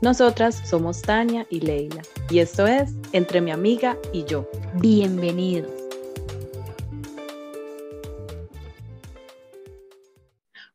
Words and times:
Nosotras 0.00 0.54
somos 0.54 1.02
Tania 1.02 1.44
y 1.50 1.58
Leila 1.58 2.02
y 2.30 2.38
esto 2.38 2.68
es 2.68 2.94
Entre 3.12 3.40
mi 3.40 3.50
amiga 3.50 3.96
y 4.12 4.24
yo. 4.24 4.48
Bienvenidos. 4.74 5.72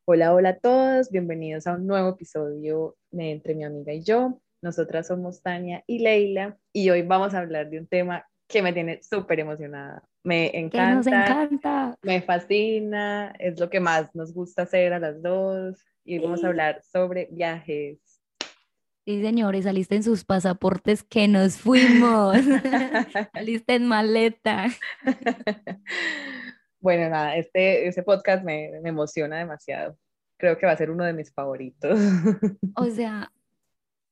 Hola, 0.03 0.33
hola 0.33 0.49
a 0.49 0.57
todos, 0.57 1.09
bienvenidos 1.09 1.67
a 1.67 1.75
un 1.75 1.87
nuevo 1.87 2.09
episodio 2.09 2.97
de 3.11 3.31
Entre 3.31 3.55
mi 3.55 3.63
amiga 3.63 3.93
y 3.93 4.03
yo. 4.03 4.41
Nosotras 4.61 5.07
somos 5.07 5.41
Tania 5.41 5.85
y 5.87 5.99
Leila 5.99 6.57
y 6.73 6.89
hoy 6.89 7.03
vamos 7.03 7.33
a 7.33 7.39
hablar 7.39 7.69
de 7.69 7.79
un 7.79 7.87
tema 7.87 8.27
que 8.49 8.61
me 8.61 8.73
tiene 8.73 9.01
súper 9.03 9.39
emocionada. 9.39 10.03
Me 10.23 10.51
encanta, 10.59 10.95
nos 10.95 11.07
encanta. 11.07 11.95
me 12.01 12.21
fascina, 12.21 13.33
es 13.39 13.57
lo 13.57 13.69
que 13.69 13.79
más 13.79 14.13
nos 14.13 14.33
gusta 14.33 14.63
hacer 14.63 14.91
a 14.91 14.99
las 14.99 15.21
dos 15.21 15.81
y 16.03 16.19
vamos 16.19 16.43
a 16.43 16.47
hablar 16.47 16.81
sobre 16.83 17.29
viajes. 17.31 18.12
Sí, 19.05 19.21
señores, 19.21 19.65
alisten 19.65 20.01
sus 20.01 20.23
pasaportes 20.23 21.03
que 21.03 21.27
nos 21.27 21.57
fuimos. 21.57 22.37
alisten 23.33 23.85
maleta. 23.85 24.67
bueno, 26.79 27.09
nada, 27.09 27.35
este, 27.35 27.85
este 27.87 28.03
podcast 28.03 28.45
me, 28.45 28.71
me 28.81 28.89
emociona 28.89 29.39
demasiado. 29.39 29.97
Creo 30.37 30.57
que 30.57 30.65
va 30.65 30.71
a 30.71 30.77
ser 30.77 30.89
uno 30.89 31.03
de 31.03 31.11
mis 31.11 31.33
favoritos. 31.33 31.99
o 32.77 32.85
sea, 32.85 33.29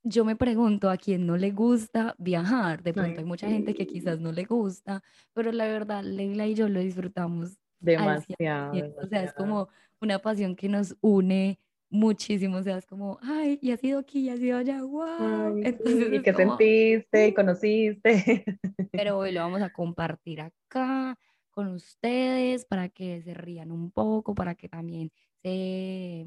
yo 0.03 0.25
me 0.25 0.35
pregunto 0.35 0.89
a 0.89 0.97
quién 0.97 1.25
no 1.25 1.37
le 1.37 1.51
gusta 1.51 2.13
viajar. 2.17 2.83
De 2.83 2.93
pronto 2.93 3.17
hay 3.17 3.25
mucha 3.25 3.47
gente 3.47 3.73
que 3.73 3.87
quizás 3.87 4.19
no 4.19 4.33
le 4.33 4.43
gusta, 4.43 5.01
pero 5.33 5.53
la 5.53 5.67
verdad, 5.67 6.03
Leila 6.03 6.47
y 6.47 6.53
yo 6.53 6.67
lo 6.67 6.81
disfrutamos 6.81 7.57
demasiado. 7.79 8.73
O 9.01 9.07
sea, 9.07 9.23
es 9.23 9.31
como 9.31 9.69
una 10.01 10.19
pasión 10.19 10.57
que 10.57 10.67
nos 10.67 10.97
une 10.99 11.59
muchísimo, 11.91 12.57
o 12.57 12.63
sea, 12.63 12.77
es 12.77 12.85
como, 12.87 13.19
ay, 13.21 13.59
y 13.61 13.71
has 13.71 13.83
ido 13.83 13.99
aquí, 13.99 14.21
y 14.21 14.29
has 14.29 14.39
ido 14.39 14.57
allá, 14.57 14.81
wow. 14.81 15.61
Entonces, 15.63 16.13
¿Y 16.13 16.21
qué 16.21 16.33
sentiste 16.33 17.27
y 17.27 17.33
conociste? 17.33 18.45
Pero 18.91 19.17
hoy 19.17 19.33
lo 19.33 19.41
vamos 19.41 19.61
a 19.61 19.71
compartir 19.71 20.41
acá 20.41 21.17
con 21.51 21.67
ustedes 21.67 22.65
para 22.65 22.89
que 22.89 23.21
se 23.21 23.33
rían 23.33 23.71
un 23.71 23.91
poco, 23.91 24.33
para 24.33 24.55
que 24.55 24.69
también 24.69 25.11
se 25.43 26.25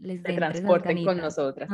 les 0.00 0.22
se 0.22 0.32
transporten 0.32 1.04
con 1.04 1.18
nosotras. 1.18 1.68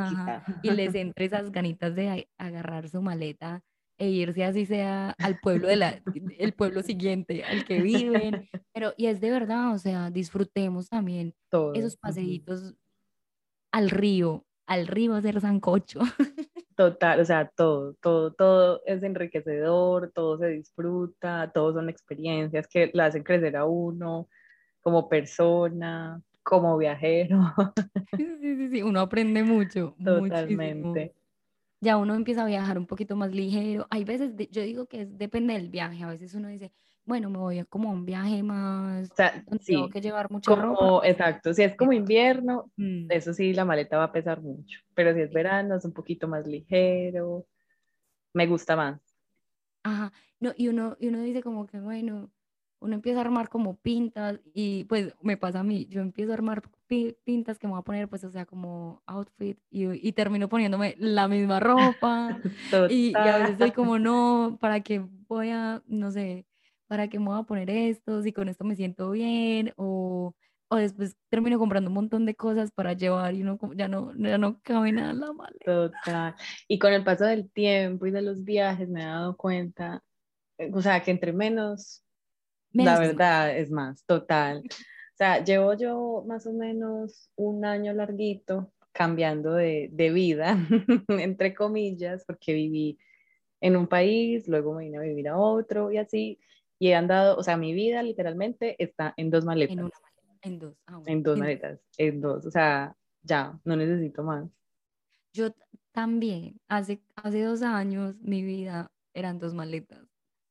y 0.61 0.71
les 0.71 0.93
entre 0.95 1.25
esas 1.25 1.51
ganitas 1.51 1.95
de 1.95 2.29
agarrar 2.37 2.89
su 2.89 3.01
maleta 3.01 3.63
e 3.97 4.09
irse 4.09 4.45
así 4.45 4.65
sea 4.65 5.13
al 5.17 5.39
pueblo 5.39 5.67
de 5.67 5.75
la, 5.75 6.01
el 6.37 6.53
pueblo 6.53 6.81
siguiente 6.83 7.43
al 7.43 7.65
que 7.65 7.81
viven, 7.81 8.49
pero 8.73 8.93
y 8.97 9.07
es 9.07 9.19
de 9.19 9.29
verdad, 9.29 9.73
o 9.73 9.77
sea, 9.77 10.09
disfrutemos 10.09 10.89
también 10.89 11.33
esos 11.73 11.97
paseitos 11.97 12.75
al 13.71 13.89
río, 13.89 14.45
al 14.65 14.87
río 14.87 15.15
hacer 15.15 15.39
sancocho. 15.41 15.99
Total, 16.75 17.19
o 17.19 17.25
sea, 17.25 17.49
todo, 17.55 17.95
todo, 17.95 18.33
todo 18.33 18.81
es 18.85 19.03
enriquecedor, 19.03 20.11
todo 20.13 20.37
se 20.37 20.47
disfruta, 20.47 21.51
todo 21.53 21.73
son 21.73 21.89
experiencias 21.89 22.67
que 22.67 22.89
la 22.93 23.07
hacen 23.07 23.23
crecer 23.23 23.57
a 23.57 23.65
uno 23.65 24.29
como 24.81 25.09
persona, 25.09 26.21
como 26.43 26.77
viajero. 26.77 27.39
Sí, 28.17 28.55
sí, 28.55 28.69
sí, 28.69 28.81
uno 28.81 29.01
aprende 29.01 29.43
mucho. 29.43 29.95
Totalmente. 30.03 31.13
Ya 31.81 31.97
uno 31.97 32.15
empieza 32.15 32.43
a 32.43 32.47
viajar 32.47 32.77
un 32.77 32.87
poquito 32.87 33.15
más 33.15 33.31
ligero. 33.31 33.87
Hay 33.89 34.03
veces, 34.03 34.33
yo 34.49 34.61
digo 34.63 34.87
que 34.87 35.05
depende 35.05 35.53
del 35.53 35.69
viaje. 35.69 36.03
A 36.03 36.07
veces 36.07 36.33
uno 36.33 36.47
dice, 36.47 36.71
bueno, 37.05 37.29
me 37.29 37.37
voy 37.39 37.59
a 37.59 37.65
como 37.65 37.91
un 37.91 38.05
viaje 38.05 38.43
más, 38.43 39.09
o 39.11 39.15
sea, 39.15 39.43
sí, 39.59 39.73
tengo 39.73 39.89
que 39.89 40.01
llevar 40.01 40.29
mucha 40.29 40.51
como, 40.51 41.03
Exacto, 41.03 41.53
si 41.53 41.63
es 41.63 41.75
como 41.75 41.93
invierno, 41.93 42.71
mm. 42.77 43.11
eso 43.11 43.33
sí, 43.33 43.53
la 43.53 43.65
maleta 43.65 43.97
va 43.97 44.05
a 44.05 44.11
pesar 44.11 44.41
mucho, 44.41 44.79
pero 44.93 45.13
si 45.13 45.21
es 45.21 45.33
verano, 45.33 45.75
es 45.75 45.85
un 45.85 45.93
poquito 45.93 46.27
más 46.27 46.45
ligero, 46.45 47.45
me 48.33 48.45
gusta 48.45 48.75
más. 48.75 49.01
Ajá, 49.83 50.11
no, 50.39 50.51
y 50.55 50.67
uno, 50.67 50.97
y 50.99 51.07
uno 51.07 51.21
dice 51.21 51.41
como 51.41 51.65
que, 51.65 51.79
bueno, 51.79 52.29
uno 52.81 52.95
empieza 52.95 53.19
a 53.19 53.21
armar 53.21 53.49
como 53.49 53.75
pintas 53.77 54.39
y 54.53 54.85
pues 54.85 55.13
me 55.21 55.37
pasa 55.37 55.59
a 55.59 55.63
mí, 55.63 55.85
yo 55.87 56.01
empiezo 56.01 56.31
a 56.31 56.35
armar 56.35 56.63
pintas 57.23 57.59
que 57.59 57.67
me 57.67 57.71
voy 57.71 57.79
a 57.79 57.83
poner, 57.83 58.07
pues 58.07 58.23
o 58.23 58.31
sea, 58.31 58.45
como 58.45 59.01
outfit 59.05 59.59
y, 59.69 60.07
y 60.07 60.11
termino 60.13 60.49
poniéndome 60.49 60.95
la 60.97 61.27
misma 61.27 61.59
ropa 61.59 62.39
y, 62.89 63.11
y, 63.11 63.15
a 63.15 63.37
veces 63.37 63.51
estoy 63.51 63.71
como, 63.71 63.99
no, 63.99 64.57
¿para 64.59 64.79
qué 64.81 65.05
voy 65.27 65.49
a, 65.49 65.83
no 65.87 66.11
sé, 66.11 66.45
para 66.89 67.07
qué 67.07 67.19
me 67.19 67.27
voy 67.27 67.39
a 67.39 67.43
poner 67.43 67.69
esto? 67.69 68.21
Si 68.23 68.33
con 68.33 68.49
esto 68.49 68.65
me 68.65 68.75
siento 68.75 69.11
bien 69.11 69.71
o, 69.77 70.35
o 70.69 70.75
después 70.75 71.15
termino 71.29 71.59
comprando 71.59 71.89
un 71.89 71.93
montón 71.93 72.25
de 72.25 72.35
cosas 72.35 72.71
para 72.71 72.93
llevar 72.93 73.35
y 73.35 73.43
uno 73.43 73.59
ya 73.75 73.87
no, 73.87 74.11
ya 74.17 74.39
no 74.39 74.59
cabe 74.63 74.91
nada 74.91 75.11
en 75.11 75.19
la 75.19 75.31
maleta. 75.31 75.65
Total. 75.65 76.35
Y 76.67 76.79
con 76.79 76.91
el 76.91 77.03
paso 77.03 77.25
del 77.25 77.49
tiempo 77.51 78.07
y 78.07 78.11
de 78.11 78.23
los 78.23 78.43
viajes 78.43 78.89
me 78.89 79.03
he 79.03 79.05
dado 79.05 79.37
cuenta, 79.37 80.03
eh, 80.57 80.71
o 80.73 80.81
sea, 80.81 81.01
que 81.01 81.11
entre 81.11 81.31
menos 81.31 82.03
la 82.73 82.99
verdad 82.99 83.55
es 83.55 83.71
más, 83.71 84.03
total. 84.05 84.63
O 84.65 85.15
sea, 85.15 85.43
llevo 85.43 85.73
yo 85.75 86.23
más 86.27 86.47
o 86.47 86.53
menos 86.53 87.29
un 87.35 87.65
año 87.65 87.93
larguito 87.93 88.71
cambiando 88.91 89.53
de, 89.53 89.89
de 89.91 90.11
vida, 90.11 90.57
entre 91.07 91.53
comillas, 91.53 92.25
porque 92.25 92.53
viví 92.53 92.97
en 93.61 93.75
un 93.75 93.87
país, 93.87 94.47
luego 94.47 94.73
me 94.73 94.85
vine 94.85 94.97
a 94.97 95.01
vivir 95.01 95.27
a 95.27 95.37
otro 95.37 95.91
y 95.91 95.97
así, 95.97 96.39
y 96.79 96.89
he 96.89 96.95
andado, 96.95 97.37
o 97.37 97.43
sea, 97.43 97.57
mi 97.57 97.73
vida 97.73 98.01
literalmente 98.01 98.75
está 98.81 99.13
en 99.17 99.29
dos 99.29 99.45
maletas. 99.45 99.77
En, 99.77 99.83
una 99.83 99.91
en 100.41 100.59
dos. 100.59 100.75
Ah, 100.87 101.01
en 101.05 101.23
dos 101.23 101.37
maletas, 101.37 101.79
en 101.97 102.21
dos, 102.21 102.45
o 102.45 102.51
sea, 102.51 102.95
ya, 103.21 103.59
no 103.65 103.75
necesito 103.75 104.23
más. 104.23 104.49
Yo 105.33 105.53
también, 105.91 106.59
hace, 106.67 107.01
hace 107.15 107.43
dos 107.43 107.61
años 107.61 108.19
mi 108.21 108.41
vida 108.41 108.91
eran 109.13 109.37
dos 109.37 109.53
maletas 109.53 110.09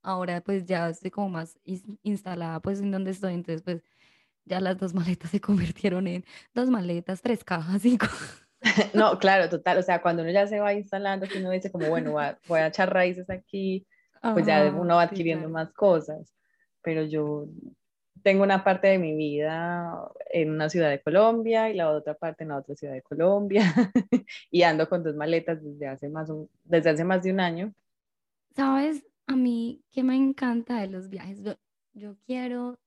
ahora 0.08 0.40
pues 0.40 0.64
ya 0.64 0.88
estoy 0.88 1.10
como 1.10 1.28
más 1.28 1.58
instalada 2.02 2.60
pues 2.60 2.80
en 2.80 2.90
donde 2.90 3.10
estoy, 3.10 3.34
entonces 3.34 3.62
pues 3.62 3.82
ya 4.44 4.60
las 4.60 4.78
dos 4.78 4.94
maletas 4.94 5.30
se 5.30 5.40
convirtieron 5.40 6.06
en 6.06 6.24
dos 6.54 6.70
maletas, 6.70 7.22
tres 7.22 7.44
cajas, 7.44 7.82
cinco. 7.82 8.06
No, 8.92 9.20
claro, 9.20 9.48
total, 9.48 9.78
o 9.78 9.82
sea, 9.82 10.02
cuando 10.02 10.22
uno 10.22 10.32
ya 10.32 10.48
se 10.48 10.58
va 10.58 10.74
instalando, 10.74 11.28
que 11.28 11.38
uno 11.38 11.52
dice 11.52 11.70
como, 11.70 11.88
bueno, 11.88 12.10
voy 12.48 12.58
a 12.58 12.66
echar 12.66 12.92
raíces 12.92 13.30
aquí, 13.30 13.86
pues 14.20 14.46
ya 14.46 14.72
uno 14.74 14.96
va 14.96 15.02
adquiriendo 15.02 15.48
más 15.48 15.72
cosas, 15.72 16.34
pero 16.82 17.02
yo 17.02 17.48
tengo 18.22 18.42
una 18.42 18.64
parte 18.64 18.88
de 18.88 18.98
mi 18.98 19.14
vida 19.14 20.10
en 20.30 20.50
una 20.50 20.68
ciudad 20.68 20.90
de 20.90 21.00
Colombia 21.00 21.70
y 21.70 21.74
la 21.74 21.90
otra 21.90 22.14
parte 22.14 22.44
en 22.44 22.50
la 22.50 22.58
otra 22.58 22.74
ciudad 22.74 22.94
de 22.94 23.02
Colombia 23.02 23.62
y 24.50 24.62
ando 24.62 24.88
con 24.88 25.02
dos 25.02 25.14
maletas 25.14 25.62
desde 25.62 25.86
hace 25.86 26.08
más, 26.08 26.30
desde 26.64 26.90
hace 26.90 27.04
más 27.04 27.22
de 27.22 27.32
un 27.32 27.40
año. 27.40 27.72
¿Sabes? 28.54 29.04
A 29.26 29.36
mí, 29.36 29.82
que 29.90 30.02
me 30.02 30.16
encanta 30.16 30.80
de 30.80 30.88
los 30.88 31.08
viajes, 31.08 31.42
yo, 31.92 32.16
quiero, 32.26 32.78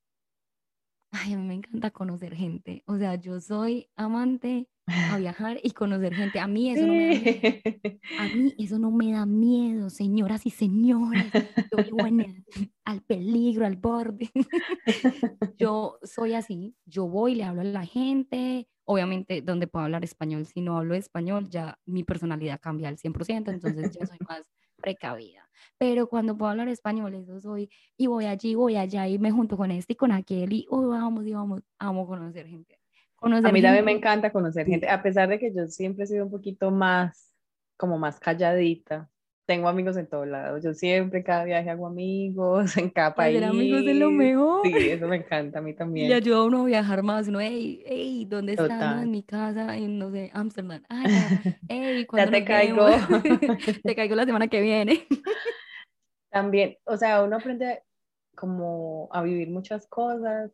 ay, 1.12 1.34
a 1.34 1.38
mí 1.38 1.48
me 1.48 1.54
encanta 1.56 1.92
conocer 1.92 2.36
gente, 2.36 2.84
o 2.86 2.98
sea, 2.98 3.16
yo 3.16 3.40
soy 3.40 3.90
amante 3.96 4.68
a 4.88 4.88
viajar 5.18 5.60
y 5.64 5.72
conocer 5.72 6.14
gente, 6.14 6.40
a 6.40 6.48
mí 6.48 6.72
eso 6.72 6.86
no 6.88 6.94
me 6.94 7.12
da 7.12 7.26
miedo, 7.26 8.00
a 8.20 8.24
mí 8.36 8.56
eso 8.58 8.80
no 8.80 8.92
me 8.92 9.12
da 9.12 9.26
miedo, 9.26 9.90
señoras 9.90 10.46
y 10.46 10.50
señores, 10.50 11.26
yo 11.72 11.84
vivo 11.84 11.98
al 12.86 13.02
peligro, 13.02 13.66
al 13.66 13.78
borde, 13.78 14.30
yo 15.58 15.98
soy 16.04 16.34
así, 16.34 16.76
yo 16.86 17.08
voy, 17.08 17.36
le 17.36 17.44
hablo 17.44 17.62
a 17.62 17.66
la 17.66 17.86
gente, 17.86 18.68
obviamente 18.86 19.42
donde 19.42 19.68
puedo 19.68 19.86
hablar 19.86 20.04
español, 20.04 20.46
si 20.46 20.62
no 20.62 20.78
hablo 20.78 20.96
español 20.96 21.50
ya 21.50 21.78
mi 21.86 22.04
personalidad 22.04 22.60
cambia 22.60 22.90
al 22.90 22.98
100%, 22.98 23.52
entonces 23.52 23.92
ya 23.92 24.06
soy 24.06 24.18
más 24.28 24.44
precavida. 24.82 25.48
Pero 25.78 26.08
cuando 26.08 26.36
puedo 26.36 26.50
hablar 26.50 26.68
español, 26.68 27.14
eso 27.14 27.40
soy, 27.40 27.70
y 27.98 28.08
voy 28.08 28.26
allí, 28.26 28.56
voy 28.56 28.76
allá, 28.76 29.08
y 29.08 29.20
me 29.20 29.32
junto 29.32 29.56
con 29.56 29.70
este 29.70 29.94
y 29.94 29.96
con 29.96 30.12
aquel, 30.12 30.52
y 30.54 30.66
oh, 30.70 30.88
vamos, 30.88 31.26
y 31.28 31.34
vamos, 31.34 31.62
amo 31.78 32.08
conocer 32.08 32.48
gente. 32.48 32.81
Conocer 33.22 33.46
a 33.46 33.52
mí 33.52 33.62
también 33.62 33.86
me 33.86 33.92
encanta 33.92 34.32
conocer 34.32 34.66
gente, 34.66 34.90
a 34.90 35.04
pesar 35.04 35.30
de 35.30 35.38
que 35.38 35.54
yo 35.54 35.68
siempre 35.68 36.06
he 36.06 36.08
sido 36.08 36.26
un 36.26 36.32
poquito 36.32 36.72
más, 36.72 37.32
como 37.78 38.00
más 38.00 38.20
calladita, 38.20 39.12
tengo 39.46 39.68
amigos 39.68 39.96
en 39.98 40.08
todos 40.08 40.28
lados. 40.28 40.64
Yo 40.64 40.74
siempre, 40.74 41.24
cada 41.24 41.44
viaje 41.44 41.70
hago 41.70 41.86
amigos 41.86 42.76
en 42.78 42.90
cada 42.90 43.14
país. 43.14 43.44
Amigos 43.44 43.84
es 43.86 43.96
lo 43.96 44.10
mejor. 44.10 44.66
Sí, 44.66 44.90
eso 44.90 45.08
me 45.08 45.18
encanta 45.18 45.60
a 45.60 45.62
mí 45.62 45.76
también. 45.76 46.10
Y 46.10 46.14
ayuda 46.14 46.38
a 46.38 46.46
uno 46.46 46.64
a 46.64 46.66
viajar 46.66 47.04
más. 47.04 47.28
Uno, 47.28 47.40
hey, 47.40 47.84
hey, 47.86 48.26
¿dónde 48.28 48.54
estás? 48.54 49.04
En 49.04 49.12
mi 49.12 49.22
casa, 49.22 49.78
en, 49.78 50.00
no 50.00 50.10
sé, 50.10 50.32
Amsterdam. 50.34 50.82
Ah, 50.90 51.04
ya, 51.08 51.60
hey, 51.70 52.08
ya 52.12 52.28
te 52.28 52.44
caigo. 52.44 52.88
te 53.84 53.96
caigo 53.96 54.16
la 54.16 54.26
semana 54.26 54.48
que 54.48 54.62
viene. 54.62 55.06
También, 56.32 56.78
o 56.86 56.98
sea, 56.98 57.24
uno 57.24 57.36
aprende 57.36 57.84
como 58.36 59.10
a 59.12 59.22
vivir 59.22 59.52
muchas 59.52 59.86
cosas, 59.86 60.50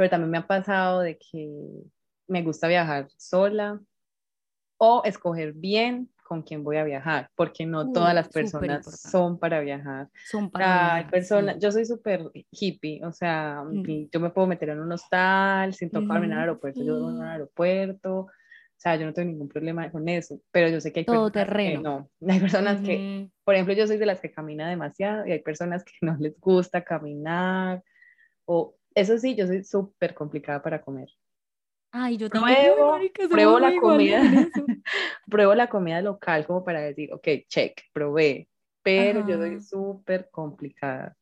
pero 0.00 0.08
también 0.08 0.30
me 0.30 0.38
ha 0.38 0.46
pasado 0.46 1.00
de 1.00 1.18
que 1.18 1.52
me 2.26 2.42
gusta 2.42 2.66
viajar 2.68 3.08
sola 3.18 3.78
o 4.78 5.02
escoger 5.04 5.52
bien 5.52 6.08
con 6.22 6.40
quién 6.40 6.64
voy 6.64 6.78
a 6.78 6.84
viajar, 6.84 7.28
porque 7.34 7.66
no 7.66 7.92
todas 7.92 8.14
las 8.14 8.30
personas 8.30 8.98
son 8.98 9.38
para 9.38 9.60
viajar. 9.60 10.08
Son 10.30 10.50
para 10.50 11.06
personas, 11.10 11.58
Yo 11.58 11.70
soy 11.70 11.84
súper 11.84 12.30
hippie, 12.50 13.04
o 13.04 13.12
sea, 13.12 13.62
mm. 13.62 14.08
yo 14.10 14.20
me 14.20 14.30
puedo 14.30 14.46
meter 14.46 14.70
en 14.70 14.80
un 14.80 14.90
hostal 14.90 15.74
sin 15.74 15.90
tocarme 15.90 16.24
en 16.24 16.32
el 16.32 16.38
aeropuerto, 16.38 16.82
yo 16.82 16.98
voy 16.98 17.10
en 17.10 17.18
un 17.18 17.22
aeropuerto, 17.22 18.20
o 18.20 18.30
sea, 18.78 18.96
yo 18.96 19.04
no 19.04 19.12
tengo 19.12 19.30
ningún 19.30 19.48
problema 19.48 19.90
con 19.90 20.08
eso, 20.08 20.40
pero 20.50 20.70
yo 20.70 20.80
sé 20.80 20.94
que 20.94 21.00
hay 21.00 21.04
Todo 21.04 21.30
personas 21.30 21.46
terreno. 21.46 22.08
que 22.18 22.24
no. 22.24 22.32
Hay 22.32 22.40
personas 22.40 22.80
que, 22.80 23.28
por 23.44 23.54
ejemplo, 23.54 23.74
yo 23.74 23.86
soy 23.86 23.98
de 23.98 24.06
las 24.06 24.18
que 24.18 24.32
camina 24.32 24.70
demasiado 24.70 25.26
y 25.26 25.32
hay 25.32 25.42
personas 25.42 25.84
que 25.84 25.92
no 26.00 26.16
les 26.18 26.40
gusta 26.40 26.82
caminar, 26.84 27.82
o 28.46 28.79
eso 29.00 29.18
sí, 29.18 29.34
yo 29.34 29.46
soy 29.46 29.64
súper 29.64 30.14
complicada 30.14 30.62
para 30.62 30.80
comer. 30.80 31.08
Ay, 31.92 32.16
yo 32.16 32.28
pruebo, 32.28 32.98
pruebo 33.28 33.58
la 33.58 33.72
comida, 33.80 34.22
pruebo 35.26 35.54
la 35.54 35.68
comida 35.68 36.00
local 36.00 36.46
como 36.46 36.64
para 36.64 36.80
decir, 36.80 37.12
ok, 37.12 37.26
check, 37.48 37.80
probé, 37.92 38.48
pero 38.82 39.26
yo 39.26 39.38
soy 39.38 39.60
súper 39.60 40.28
complicada. 40.30 41.16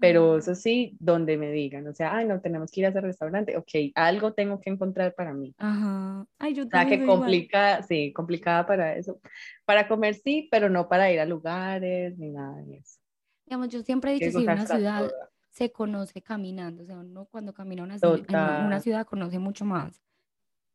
Pero 0.00 0.38
eso 0.38 0.54
sí, 0.54 0.96
donde 0.98 1.36
me 1.36 1.50
digan, 1.52 1.86
o 1.86 1.94
sea, 1.94 2.16
ay, 2.16 2.26
no, 2.26 2.40
tenemos 2.40 2.70
que 2.70 2.80
ir 2.80 2.86
a 2.86 2.88
ese 2.90 3.00
restaurante, 3.00 3.56
ok, 3.56 3.92
algo 3.94 4.32
tengo 4.32 4.60
que 4.60 4.70
encontrar 4.70 5.14
para 5.14 5.32
mí. 5.32 5.54
Ajá. 5.58 6.26
Ay, 6.38 6.54
yo 6.54 6.64
o 6.64 6.66
sea, 6.66 6.86
que 6.86 7.04
complica, 7.06 7.82
sí, 7.82 8.12
complicada 8.12 8.66
para 8.66 8.96
eso. 8.96 9.20
Para 9.64 9.86
comer 9.86 10.14
sí, 10.16 10.48
pero 10.50 10.68
no 10.68 10.88
para 10.88 11.12
ir 11.12 11.20
a 11.20 11.26
lugares 11.26 12.18
ni 12.18 12.30
nada 12.30 12.56
de 12.62 12.78
eso. 12.78 12.98
Digamos, 13.46 13.68
yo 13.68 13.82
siempre 13.82 14.10
he 14.10 14.14
dicho, 14.18 14.38
si 14.38 14.44
una 14.44 14.66
ciudad, 14.66 15.10
se 15.54 15.70
conoce 15.70 16.20
caminando, 16.20 16.82
o 16.82 16.86
sea, 16.86 16.98
uno 16.98 17.26
cuando 17.26 17.54
camina 17.54 17.84
una, 17.84 17.96
ciudad, 17.96 18.66
una 18.66 18.80
ciudad 18.80 19.06
conoce 19.06 19.38
mucho 19.38 19.64
más. 19.64 20.02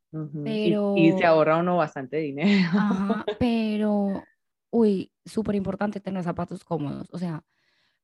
Pero... 0.09 0.95
Y, 0.95 1.11
se 1.11 1.25
ahorra 1.25 1.57
uno 1.57 1.75
bastante 1.75 2.15
dinero. 2.17 2.69
Ajá, 2.71 3.25
pero, 3.39 4.23
uy, 4.71 5.11
súper 5.25 5.55
importante 5.55 5.99
tener 5.99 6.23
zapatos 6.23 6.63
cómodos, 6.63 7.09
o 7.11 7.17
sea, 7.17 7.43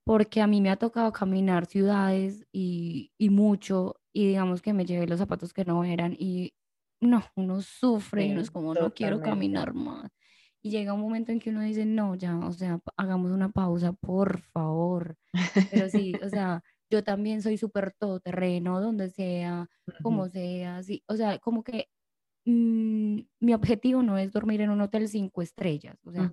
porque 0.03 0.41
a 0.41 0.47
mí 0.47 0.59
me 0.59 0.69
ha 0.69 0.75
tocado 0.75 1.13
caminar 1.13 1.65
ciudades 1.65 2.45
y, 2.51 3.13
y 3.17 3.29
mucho, 3.29 3.95
y 4.11 4.27
digamos 4.27 4.61
que 4.61 4.73
me 4.73 4.85
llevé 4.85 5.07
los 5.07 5.19
zapatos 5.19 5.53
que 5.53 5.63
no 5.63 5.85
eran, 5.85 6.13
y 6.19 6.55
no, 6.99 7.23
uno 7.37 7.61
sufre, 7.61 8.25
y 8.25 8.31
uno 8.31 8.41
es 8.41 8.51
como, 8.51 8.73
no 8.73 8.93
quiero 8.93 9.21
caminar 9.21 9.73
más. 9.73 10.11
Y 10.65 10.71
llega 10.71 10.93
un 10.93 11.01
momento 11.01 11.31
en 11.31 11.37
que 11.39 11.51
uno 11.51 11.61
dice, 11.61 11.85
no, 11.85 12.15
ya, 12.15 12.39
o 12.39 12.51
sea, 12.51 12.79
hagamos 12.97 13.29
una 13.29 13.49
pausa, 13.49 13.93
por 13.93 14.39
favor. 14.39 15.15
Pero 15.69 15.89
sí, 15.91 16.15
o 16.23 16.27
sea, 16.27 16.63
yo 16.89 17.03
también 17.03 17.43
soy 17.43 17.59
súper 17.59 17.93
todoterreno, 17.99 18.81
donde 18.81 19.11
sea, 19.11 19.69
como 20.01 20.27
sea, 20.27 20.81
sí, 20.81 21.03
o 21.07 21.15
sea, 21.15 21.37
como 21.37 21.63
que 21.63 21.89
mm, 22.45 23.19
mi 23.41 23.53
objetivo 23.53 24.01
no 24.01 24.17
es 24.17 24.31
dormir 24.31 24.61
en 24.61 24.71
un 24.71 24.81
hotel 24.81 25.07
cinco 25.07 25.43
estrellas, 25.43 25.99
o 26.03 26.11
sea, 26.11 26.31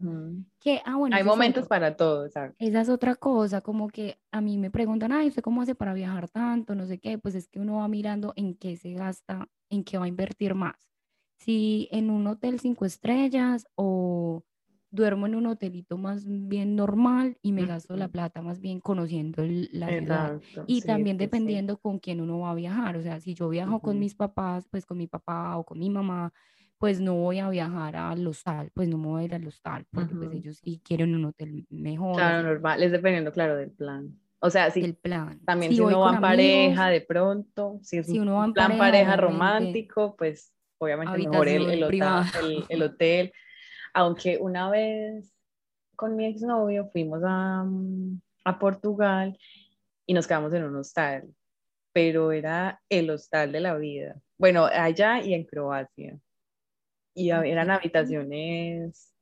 que, 0.61 0.81
ah, 0.87 0.97
bueno. 0.97 1.15
Hay 1.15 1.25
momentos 1.25 1.69
para 1.69 1.95
todo, 1.95 2.25
Esa 2.25 2.81
es 2.81 2.89
otra 2.89 3.17
cosa, 3.17 3.61
como 3.61 3.89
que 3.89 4.19
a 4.31 4.41
mí 4.41 4.57
me 4.57 4.71
preguntan, 4.71 5.13
ay, 5.13 5.29
¿usted 5.29 5.43
cómo 5.43 5.61
hace 5.61 5.75
para 5.75 5.93
viajar 5.93 6.31
tanto? 6.31 6.75
No 6.75 6.87
sé 6.87 6.99
qué, 6.99 7.19
pues 7.19 7.35
es 7.35 7.49
que 7.49 7.61
uno 7.61 7.77
va 7.77 7.89
mirando 7.89 8.33
en 8.37 8.55
qué 8.55 8.79
se 8.79 8.95
gasta, 8.95 9.51
en 9.69 9.85
qué 9.85 9.99
va 9.99 10.07
a 10.07 10.09
invertir 10.09 10.55
más 10.55 10.92
si 11.45 11.89
en 11.91 12.11
un 12.11 12.27
hotel 12.27 12.61
cinco 12.61 12.85
estrellas 12.85 13.67
o 13.75 14.45
duermo 14.91 15.27
en 15.27 15.35
un 15.35 15.47
hotelito 15.47 15.97
más 15.97 16.25
bien 16.27 16.77
normal 16.77 17.39
y 17.43 17.53
me 17.53 17.65
gasto 17.65 17.97
la 17.97 18.09
plata 18.09 18.43
más 18.43 18.61
bien 18.61 18.79
conociendo 18.79 19.43
la 19.73 19.89
ciudad. 19.89 20.41
Y 20.67 20.83
también 20.83 21.17
dependiendo 21.17 21.79
con 21.79 21.99
quién 21.99 22.21
uno 22.21 22.41
va 22.41 22.51
a 22.51 22.55
viajar. 22.55 22.97
O 22.97 23.03
sea, 23.03 23.19
si 23.19 23.35
yo 23.35 23.49
viajo 23.49 23.81
con 23.81 23.99
mis 23.99 24.15
papás, 24.15 24.69
pues 24.71 24.85
con 24.85 24.99
mi 24.99 25.07
papá 25.07 25.57
o 25.57 25.65
con 25.65 25.79
mi 25.79 25.89
mamá, 25.89 26.33
pues 26.77 27.01
no 27.01 27.15
voy 27.15 27.39
a 27.39 27.49
viajar 27.49 27.97
al 27.97 28.27
hostal, 28.27 28.71
pues 28.75 28.89
no 28.89 28.99
me 28.99 29.07
voy 29.07 29.23
a 29.23 29.25
ir 29.25 29.35
al 29.35 29.47
hostal, 29.47 29.87
porque 29.91 30.15
pues 30.15 30.33
ellos 30.33 30.59
sí 30.63 30.81
quieren 30.85 31.15
un 31.15 31.25
hotel 31.25 31.65
mejor. 31.71 32.17
Claro, 32.17 32.49
normal, 32.49 32.83
es 32.83 32.93
dependiendo, 32.93 33.33
claro, 33.33 33.57
del 33.57 33.71
plan. 33.71 34.19
O 34.41 34.51
sea, 34.51 34.71
si 34.71 34.81
el 34.81 34.97
plan. 34.97 35.41
también 35.45 35.73
si, 35.73 35.81
uno 35.81 36.01
va 36.01 36.17
en 36.17 36.21
pareja 36.21 36.89
de 36.89 37.01
pronto, 37.01 37.79
si 37.83 37.99
es 37.99 38.09
un 38.09 38.53
plan 38.53 38.77
pareja, 38.77 38.79
pareja 38.79 39.17
romántico, 39.17 40.17
pues 40.17 40.53
obviamente 40.85 41.19
mejor 41.29 41.49
el, 41.49 41.71
el, 41.71 41.83
hotel, 41.85 42.65
el, 42.69 42.83
hotel. 42.83 43.33
Aunque 43.95 44.39
una 44.39 44.71
vez 44.71 45.33
con 45.97 46.17
mi 46.17 46.27
exnovio 46.27 46.89
fuimos 46.91 47.23
a, 47.25 47.65
mm, 47.65 48.21
a 48.45 48.59
Portugal 48.59 49.39
y 50.07 50.15
nos 50.15 50.27
quedamos 50.27 50.53
en 50.55 50.65
un 50.65 50.77
hostal, 50.77 51.29
pero 51.93 52.33
era 52.33 52.81
el 52.89 53.11
hostal 53.11 53.53
de 53.53 53.61
la 53.61 53.77
vida. 53.77 54.21
Bueno, 54.39 54.67
allá 54.67 55.23
y 55.23 55.35
en 55.35 55.45
Croacia. 55.45 56.19
Y 57.15 57.31
eran 57.31 57.71
habitaciones 57.71 59.15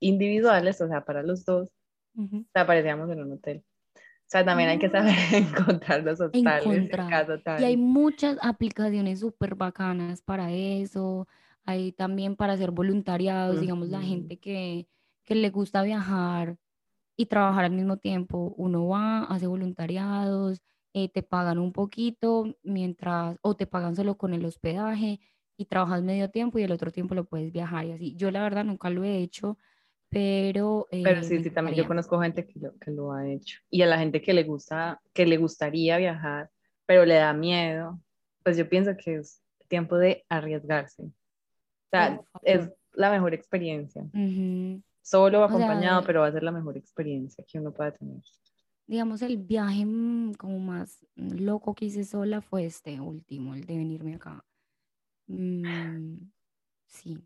individuales, 0.00 0.80
o 0.80 0.88
sea, 0.88 1.04
para 1.04 1.22
los 1.22 1.44
dos. 1.44 1.70
O 2.16 2.44
sea, 2.52 2.66
parecíamos 2.66 3.10
en 3.10 3.22
un 3.22 3.32
hotel. 3.32 3.64
O 4.28 4.30
sea, 4.30 4.44
también 4.44 4.68
hay 4.68 4.78
que 4.78 4.90
saber 4.90 5.14
ah. 5.16 5.36
encontrar 5.38 6.04
los 6.04 6.20
hostales. 6.20 7.62
Y 7.62 7.64
hay 7.64 7.78
muchas 7.78 8.36
aplicaciones 8.42 9.20
súper 9.20 9.54
bacanas 9.54 10.20
para 10.20 10.52
eso. 10.52 11.26
Hay 11.64 11.92
también 11.92 12.36
para 12.36 12.52
hacer 12.52 12.70
voluntariados, 12.70 13.58
digamos, 13.58 13.88
la 13.88 14.02
gente 14.02 14.38
que, 14.38 14.86
que 15.24 15.34
le 15.34 15.48
gusta 15.48 15.82
viajar 15.82 16.58
y 17.16 17.24
trabajar 17.24 17.64
al 17.64 17.72
mismo 17.72 17.96
tiempo. 17.96 18.52
Uno 18.58 18.86
va, 18.88 19.24
hace 19.24 19.46
voluntariados, 19.46 20.60
eh, 20.92 21.08
te 21.08 21.22
pagan 21.22 21.58
un 21.58 21.72
poquito 21.72 22.54
mientras, 22.62 23.38
o 23.40 23.56
te 23.56 23.66
pagan 23.66 23.96
solo 23.96 24.18
con 24.18 24.34
el 24.34 24.44
hospedaje 24.44 25.20
y 25.56 25.64
trabajas 25.64 26.02
medio 26.02 26.30
tiempo 26.30 26.58
y 26.58 26.64
el 26.64 26.72
otro 26.72 26.92
tiempo 26.92 27.14
lo 27.14 27.24
puedes 27.24 27.50
viajar 27.50 27.86
y 27.86 27.92
así. 27.92 28.14
Yo 28.14 28.30
la 28.30 28.42
verdad 28.42 28.64
nunca 28.64 28.90
lo 28.90 29.04
he 29.04 29.22
hecho, 29.22 29.56
pero... 30.10 30.86
pero 30.90 31.22
sí, 31.22 31.36
eh, 31.36 31.44
sí, 31.44 31.50
también 31.50 31.76
yo 31.76 31.86
conozco 31.86 32.20
gente 32.20 32.46
que 32.46 32.58
lo, 32.60 32.76
que 32.78 32.90
lo 32.90 33.12
ha 33.12 33.28
hecho. 33.28 33.60
Y 33.70 33.82
a 33.82 33.86
la 33.86 33.98
gente 33.98 34.22
que 34.22 34.32
le 34.32 34.44
gusta, 34.44 35.00
que 35.12 35.26
le 35.26 35.36
gustaría 35.36 35.98
viajar, 35.98 36.50
pero 36.86 37.04
le 37.04 37.14
da 37.14 37.32
miedo, 37.32 38.00
pues 38.42 38.56
yo 38.56 38.68
pienso 38.68 38.96
que 38.96 39.16
es 39.16 39.42
tiempo 39.68 39.96
de 39.96 40.24
arriesgarse. 40.28 41.02
O 41.02 41.90
sea, 41.90 42.20
es 42.42 42.70
la 42.94 43.10
mejor 43.10 43.34
experiencia. 43.34 44.04
Solo 45.02 45.44
acompañado, 45.44 46.02
pero 46.04 46.20
va 46.20 46.28
a 46.28 46.32
ser 46.32 46.42
la 46.42 46.52
mejor 46.52 46.76
experiencia 46.76 47.44
que 47.46 47.58
uno 47.58 47.72
pueda 47.72 47.92
tener. 47.92 48.22
Digamos, 48.86 49.20
el 49.20 49.36
viaje 49.36 49.84
mm, 49.84 50.34
como 50.34 50.58
más 50.58 51.06
loco 51.16 51.74
que 51.74 51.84
hice 51.84 52.04
sola 52.04 52.40
fue 52.40 52.64
este 52.64 52.98
último, 53.00 53.54
el 53.54 53.66
de 53.66 53.76
venirme 53.76 54.14
acá. 54.14 54.42
Mm, 55.26 56.30
sí, 56.86 57.18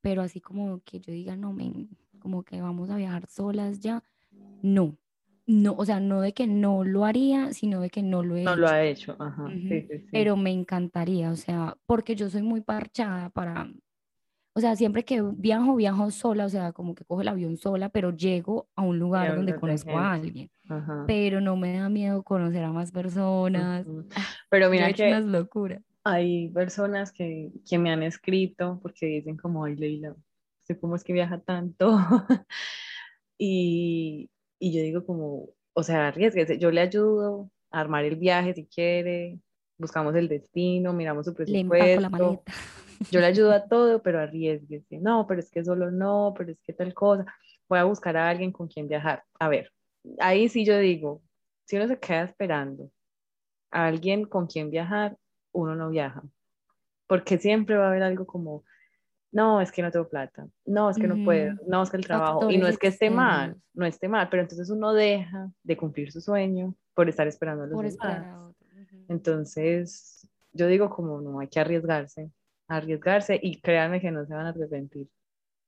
pero 0.00 0.22
así 0.22 0.40
como 0.40 0.80
que 0.84 1.00
yo 1.00 1.12
diga, 1.12 1.34
no, 1.34 1.52
me, 1.52 1.88
como 2.24 2.42
que 2.42 2.58
vamos 2.58 2.88
a 2.88 2.96
viajar 2.96 3.26
solas 3.28 3.80
ya, 3.80 4.02
no. 4.62 4.96
No, 5.46 5.74
o 5.76 5.84
sea, 5.84 6.00
no 6.00 6.22
de 6.22 6.32
que 6.32 6.46
no 6.46 6.82
lo 6.82 7.04
haría, 7.04 7.52
sino 7.52 7.82
de 7.82 7.90
que 7.90 8.02
no 8.02 8.22
lo 8.22 8.34
he 8.34 8.40
hecho. 8.40 8.50
No 8.50 8.56
lo 8.56 8.66
ha 8.66 8.82
hecho, 8.82 9.14
ajá. 9.18 9.50
sí, 9.50 9.82
sí, 9.82 9.98
sí. 9.98 10.06
Pero 10.10 10.34
me 10.38 10.50
encantaría, 10.50 11.30
o 11.30 11.36
sea, 11.36 11.76
porque 11.84 12.16
yo 12.16 12.30
soy 12.30 12.40
muy 12.40 12.62
parchada 12.62 13.28
para, 13.28 13.70
o 14.54 14.60
sea, 14.60 14.74
siempre 14.74 15.04
que 15.04 15.20
viajo, 15.20 15.76
viajo 15.76 16.10
sola, 16.10 16.46
o 16.46 16.48
sea, 16.48 16.72
como 16.72 16.94
que 16.94 17.04
cojo 17.04 17.20
el 17.20 17.28
avión 17.28 17.58
sola, 17.58 17.90
pero 17.90 18.16
llego 18.16 18.68
a 18.74 18.80
un 18.80 18.98
lugar 18.98 19.36
donde 19.36 19.54
conozco 19.54 19.98
a 19.98 20.14
alguien. 20.14 20.50
Ajá. 20.66 21.04
Pero 21.06 21.42
no 21.42 21.56
me 21.56 21.76
da 21.76 21.90
miedo 21.90 22.22
conocer 22.22 22.64
a 22.64 22.72
más 22.72 22.90
personas. 22.90 23.86
Ah, 23.86 24.26
pero 24.48 24.70
mira 24.70 24.94
que 24.94 25.08
unas 25.08 25.26
locuras. 25.26 25.82
hay 26.04 26.48
personas 26.48 27.12
que, 27.12 27.52
que 27.68 27.76
me 27.76 27.90
han 27.92 28.02
escrito 28.02 28.78
porque 28.80 29.04
dicen 29.04 29.36
como, 29.36 29.62
ay, 29.66 29.76
Leila, 29.76 30.16
cómo 30.80 30.96
es 30.96 31.04
que 31.04 31.12
viaja 31.12 31.40
tanto. 31.40 31.98
y, 33.38 34.30
y, 34.58 34.72
yo 34.76 34.82
digo 34.82 35.04
como, 35.04 35.48
o 35.74 35.82
sea, 35.82 36.08
arriesguese, 36.08 36.58
yo 36.58 36.70
le 36.70 36.80
ayudo 36.80 37.50
a 37.70 37.80
armar 37.80 38.04
el 38.04 38.16
viaje 38.16 38.54
si 38.54 38.66
quiere, 38.66 39.38
buscamos 39.78 40.14
el 40.14 40.28
destino, 40.28 40.92
miramos 40.92 41.26
su 41.26 41.34
presupuesto. 41.34 41.84
Le 41.84 42.00
la 42.00 42.10
maleta. 42.10 42.52
Yo 43.10 43.20
le 43.20 43.26
ayudo 43.26 43.52
a 43.52 43.66
todo, 43.66 44.02
pero 44.02 44.20
arriesguese. 44.20 44.98
No, 44.98 45.26
pero 45.26 45.40
es 45.40 45.50
que 45.50 45.64
solo 45.64 45.90
no, 45.90 46.32
pero 46.36 46.52
es 46.52 46.60
que 46.62 46.72
tal 46.72 46.94
cosa. 46.94 47.26
Voy 47.68 47.78
a 47.78 47.84
buscar 47.84 48.16
a 48.16 48.28
alguien 48.28 48.52
con 48.52 48.68
quien 48.68 48.88
viajar. 48.88 49.24
A 49.38 49.48
ver, 49.48 49.72
ahí 50.20 50.48
sí 50.48 50.64
yo 50.64 50.78
digo, 50.78 51.22
si 51.64 51.76
uno 51.76 51.88
se 51.88 51.98
queda 51.98 52.24
esperando 52.24 52.90
a 53.70 53.86
alguien 53.86 54.24
con 54.24 54.46
quien 54.46 54.70
viajar, 54.70 55.16
uno 55.52 55.74
no 55.74 55.90
viaja. 55.90 56.22
Porque 57.06 57.38
siempre 57.38 57.76
va 57.76 57.86
a 57.86 57.88
haber 57.88 58.02
algo 58.02 58.26
como, 58.26 58.64
no, 59.34 59.60
es 59.60 59.72
que 59.72 59.82
no 59.82 59.90
tengo 59.90 60.08
plata, 60.08 60.46
no, 60.64 60.88
es 60.88 60.96
que 60.96 61.08
no 61.08 61.24
puedo, 61.24 61.54
no, 61.66 61.82
es 61.82 61.90
que 61.90 61.96
el 61.96 62.06
trabajo, 62.06 62.48
y 62.48 62.56
no 62.56 62.68
es 62.68 62.78
que 62.78 62.86
esté 62.86 63.10
mal, 63.10 63.56
no 63.74 63.84
esté 63.84 64.06
mal, 64.06 64.28
pero 64.30 64.42
entonces 64.42 64.70
uno 64.70 64.92
deja 64.92 65.50
de 65.64 65.76
cumplir 65.76 66.12
su 66.12 66.20
sueño 66.20 66.76
por 66.94 67.08
estar 67.08 67.26
esperando 67.26 67.64
a 67.64 67.66
los 67.66 67.82
demás. 67.82 68.54
Entonces, 69.08 70.28
yo 70.52 70.68
digo 70.68 70.88
como 70.88 71.20
no, 71.20 71.40
hay 71.40 71.48
que 71.48 71.58
arriesgarse, 71.58 72.30
arriesgarse 72.68 73.40
y 73.42 73.60
créanme 73.60 74.00
que 74.00 74.12
no 74.12 74.24
se 74.24 74.34
van 74.34 74.46
a 74.46 74.50
arrepentir 74.50 75.08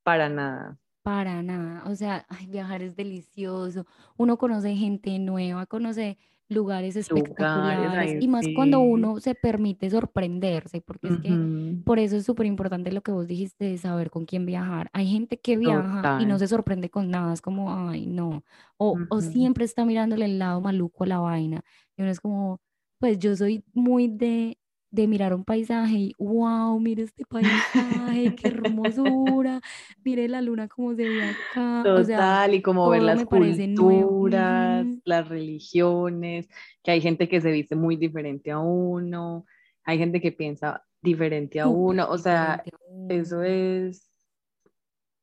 para 0.04 0.28
nada. 0.28 0.78
Para 1.06 1.40
nada, 1.40 1.84
o 1.88 1.94
sea, 1.94 2.26
viajar 2.48 2.82
es 2.82 2.96
delicioso, 2.96 3.86
uno 4.16 4.38
conoce 4.38 4.74
gente 4.74 5.16
nueva, 5.20 5.64
conoce 5.66 6.18
lugares 6.48 6.96
espectaculares 6.96 8.16
y 8.18 8.26
más 8.26 8.48
cuando 8.48 8.80
uno 8.80 9.20
se 9.20 9.36
permite 9.36 9.88
sorprenderse, 9.88 10.80
porque 10.80 11.10
es 11.10 11.18
que 11.18 11.40
por 11.84 12.00
eso 12.00 12.16
es 12.16 12.24
súper 12.24 12.46
importante 12.46 12.90
lo 12.90 13.02
que 13.02 13.12
vos 13.12 13.28
dijiste 13.28 13.66
de 13.66 13.78
saber 13.78 14.10
con 14.10 14.26
quién 14.26 14.46
viajar. 14.46 14.90
Hay 14.92 15.06
gente 15.06 15.38
que 15.40 15.56
viaja 15.56 16.08
y 16.16 16.26
no 16.26 16.40
se 16.40 16.48
sorprende 16.48 16.90
con 16.90 17.08
nada, 17.08 17.32
es 17.34 17.40
como, 17.40 17.72
ay, 17.88 18.06
no, 18.06 18.42
o, 18.76 19.04
o 19.08 19.20
siempre 19.20 19.64
está 19.64 19.84
mirándole 19.84 20.24
el 20.24 20.40
lado 20.40 20.60
maluco 20.60 21.04
a 21.04 21.06
la 21.06 21.20
vaina, 21.20 21.62
y 21.96 22.02
uno 22.02 22.10
es 22.10 22.18
como, 22.20 22.60
pues 22.98 23.20
yo 23.20 23.36
soy 23.36 23.64
muy 23.72 24.08
de, 24.08 24.58
de 24.96 25.06
mirar 25.06 25.34
un 25.34 25.44
paisaje 25.44 25.94
y 25.94 26.14
wow, 26.18 26.80
mire 26.80 27.02
este 27.02 27.26
paisaje, 27.26 28.34
qué 28.34 28.48
hermosura, 28.48 29.60
mire 30.02 30.26
la 30.26 30.40
luna 30.40 30.68
como 30.68 30.94
se 30.94 31.04
ve 31.04 31.22
acá. 31.22 31.82
Total, 31.84 32.54
y 32.54 32.62
como 32.62 32.88
ver 32.88 33.02
las 33.02 33.26
culturas, 33.26 34.86
las 35.04 35.28
religiones, 35.28 36.48
que 36.82 36.90
hay 36.92 37.02
gente 37.02 37.28
que 37.28 37.42
se 37.42 37.52
viste 37.52 37.76
muy 37.76 37.96
diferente 37.96 38.50
a 38.50 38.58
uno, 38.58 39.44
hay 39.84 39.98
gente 39.98 40.18
que 40.20 40.32
piensa 40.32 40.82
diferente 41.02 41.60
a 41.60 41.68
uno, 41.68 42.08
o 42.08 42.16
sea, 42.16 42.64
eso 43.10 43.42
es 43.42 44.10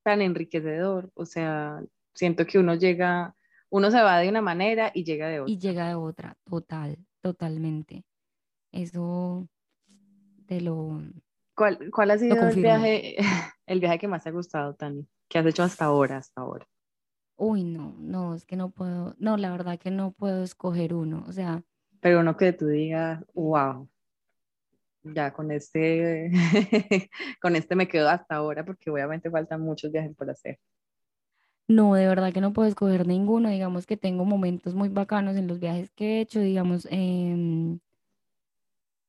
tan 0.03 0.21
enriquecedor, 0.21 1.09
o 1.15 1.25
sea, 1.25 1.81
siento 2.13 2.45
que 2.45 2.59
uno 2.59 2.75
llega, 2.75 3.35
uno 3.71 3.89
se 3.89 4.03
va 4.03 4.19
de 4.19 4.29
una 4.29 4.41
manera 4.41 4.91
y 4.93 5.03
llega 5.03 5.29
de 5.29 5.39
otra. 5.39 5.51
Y 5.51 5.57
llega 5.57 5.87
de 5.87 5.95
otra, 5.95 6.37
total, 6.45 6.99
totalmente. 7.21 8.05
Eso 8.71 9.47
de 10.47 10.61
lo... 10.61 11.01
¿Cuál, 11.55 11.91
cuál 11.91 12.11
ha 12.11 12.17
sido 12.17 12.47
el 12.47 12.55
viaje, 12.55 13.17
el 13.65 13.79
viaje 13.79 13.99
que 13.99 14.07
más 14.07 14.23
te 14.23 14.29
ha 14.29 14.33
gustado, 14.33 14.73
Tani? 14.73 15.07
¿Qué 15.27 15.39
has 15.39 15.45
hecho 15.45 15.63
hasta 15.63 15.85
ahora, 15.85 16.17
hasta 16.17 16.41
ahora? 16.41 16.67
Uy, 17.35 17.63
no, 17.63 17.95
no, 17.99 18.35
es 18.35 18.45
que 18.45 18.55
no 18.55 18.69
puedo, 18.69 19.15
no, 19.17 19.37
la 19.37 19.51
verdad 19.51 19.79
que 19.79 19.91
no 19.91 20.11
puedo 20.11 20.43
escoger 20.43 20.93
uno, 20.93 21.23
o 21.27 21.31
sea... 21.31 21.63
Pero 21.99 22.19
uno 22.19 22.35
que 22.37 22.53
tú 22.53 22.67
digas, 22.67 23.23
wow, 23.33 23.87
ya 25.03 25.33
con 25.33 25.51
este, 25.51 26.31
con 27.41 27.55
este 27.55 27.75
me 27.75 27.87
quedo 27.87 28.09
hasta 28.09 28.35
ahora 28.35 28.63
porque 28.63 28.89
obviamente 28.89 29.29
faltan 29.29 29.61
muchos 29.61 29.91
viajes 29.91 30.15
por 30.15 30.29
hacer. 30.29 30.59
No, 31.67 31.93
de 31.95 32.07
verdad 32.07 32.33
que 32.33 32.41
no 32.41 32.53
puedo 32.53 32.67
escoger 32.67 33.07
ninguno. 33.07 33.49
Digamos 33.49 33.85
que 33.85 33.97
tengo 33.97 34.25
momentos 34.25 34.75
muy 34.75 34.89
bacanos 34.89 35.35
en 35.37 35.47
los 35.47 35.59
viajes 35.59 35.91
que 35.91 36.17
he 36.17 36.21
hecho. 36.21 36.39
Digamos, 36.39 36.87
em, 36.91 37.79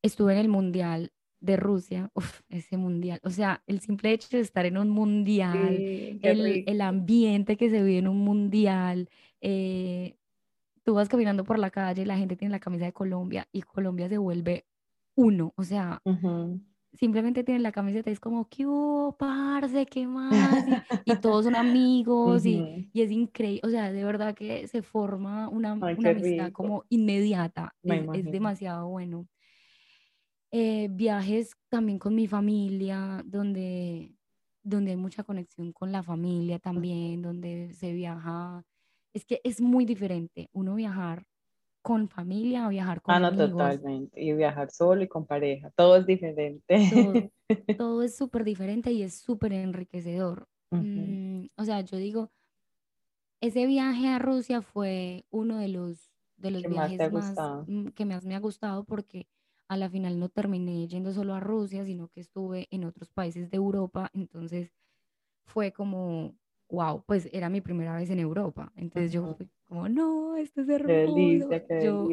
estuve 0.03 0.35
en 0.35 0.39
el 0.39 0.49
Mundial 0.49 1.13
de 1.45 1.57
Rusia, 1.57 2.11
uf, 2.15 2.41
ese 2.49 2.77
mundial, 2.77 3.21
o 3.23 3.31
sea, 3.31 3.63
el 3.67 3.81
simple 3.81 4.13
hecho 4.13 4.29
de 4.31 4.41
estar 4.41 4.65
en 4.65 4.79
un 4.79 4.89
mundial, 4.89 5.77
el, 5.79 6.81
ambiente 6.81 7.57
que 7.57 7.69
se 7.69 7.83
vive 7.83 7.99
en 7.99 8.09
un 8.09 8.19
mundial, 8.19 9.11
eh, 9.41 10.17
tú 10.85 10.95
vas 10.95 11.09
caminando 11.09 11.45
por 11.45 11.59
la 11.59 11.71
calle, 11.71 12.07
la 12.07 12.17
gente 12.17 12.37
tiene 12.37 12.53
la 12.53 12.61
camisa 12.61 12.87
de 12.87 12.93
Colombia 12.93 13.47
y 13.53 13.63
Colombia 13.63 14.09
se 14.09 14.17
vuelve 14.17 14.65
uno, 15.17 15.53
o 15.57 15.65
sea, 15.65 16.01
simplemente 16.95 17.45
tienen 17.45 17.63
la 17.63 17.73
camiseta 17.73 18.09
y 18.09 18.15
es 18.15 18.21
como, 18.21 18.49
¿qué 18.49 18.67
hubo, 18.67 19.17
parce? 19.19 19.85
¿Qué 19.85 20.07
más? 20.07 20.67
Y, 21.05 21.15
todos 21.21 21.45
son 21.45 21.57
amigos 21.57 22.47
y, 22.47 22.91
es 22.95 23.11
increíble, 23.11 23.61
o 23.65 23.69
sea, 23.69 23.93
de 23.93 24.03
verdad 24.03 24.35
que 24.35 24.67
se 24.67 24.81
forma 24.81 25.49
una, 25.51 25.73
amistad 25.73 26.53
como 26.53 26.85
inmediata, 26.89 27.75
es 27.83 28.25
demasiado 28.31 28.89
bueno. 28.89 29.27
Eh, 30.57 30.87
viajes 30.89 31.57
también 31.69 31.99
con 31.99 32.15
mi 32.15 32.29
familia, 32.29 33.21
donde, 33.25 34.15
donde 34.63 34.93
hay 34.93 34.97
mucha 34.97 35.25
conexión 35.25 35.73
con 35.73 35.91
la 35.91 36.05
familia 36.05 36.61
también, 36.61 37.23
donde 37.23 37.73
se 37.73 37.93
viaja. 37.93 38.65
Es 39.13 39.25
que 39.25 39.41
es 39.43 39.61
muy 39.61 39.85
diferente 39.85 40.51
uno 40.53 40.77
viajar 40.77 41.27
con 41.83 42.09
familia 42.09 42.69
o 42.69 42.71
viajar 42.71 43.03
con 43.03 43.17
ah, 43.17 43.19
no, 43.19 43.37
totalmente. 43.37 44.23
Y 44.23 44.33
viajar 44.33 44.71
solo 44.71 45.03
y 45.03 45.09
con 45.09 45.27
pareja. 45.27 45.73
Todo 45.75 45.97
es 45.97 46.07
diferente. 46.07 47.33
Todo, 47.77 48.03
es 48.05 48.17
súper 48.17 48.45
diferente 48.45 48.93
y 48.93 49.03
es 49.03 49.19
súper 49.19 49.55
enriquecedor. 49.55 50.47
Mm, 50.71 51.47
o 51.57 51.65
sea, 51.65 51.81
yo 51.81 51.97
digo, 51.97 52.31
ese 53.41 53.67
viaje 53.67 54.07
a 54.07 54.21
Rusia 54.21 54.63
fue 54.63 55.25
uno 55.31 55.59
de 55.59 55.67
los, 55.67 56.13
de 56.37 56.53
los 56.53 56.63
viajes 56.63 57.13
más, 57.13 57.35
mm, 57.67 57.89
que 57.89 58.05
más 58.05 58.25
me 58.25 58.37
ha 58.37 58.39
gustado 58.39 58.85
porque 58.85 59.27
a 59.69 59.77
la 59.77 59.89
final 59.89 60.19
no 60.19 60.29
terminé 60.29 60.87
yendo 60.89 61.13
solo 61.13 61.35
a 61.35 61.41
Rusia, 61.41 61.85
sino 61.85 62.09
que 62.09 62.21
estuve 62.21 62.69
en 62.71 62.85
otros 62.85 63.11
países 63.11 63.51
de 63.51 63.57
Europa, 63.57 64.11
entonces 64.13 64.73
fue 65.45 65.73
como, 65.73 66.35
wow, 66.71 67.03
pues 67.07 67.29
era 67.33 67.49
mi 67.49 67.61
primera 67.61 67.95
vez 67.97 68.11
en 68.11 68.19
Europa, 68.21 68.73
entonces 68.77 69.13
yo 69.13 69.35
fui 69.35 69.49
como, 69.69 69.89
no, 69.89 70.37
esto 70.37 70.63
es 70.63 70.69
hermoso. 70.69 70.95
delicia, 71.07 71.67
qué 71.67 71.85
yo, 71.85 72.09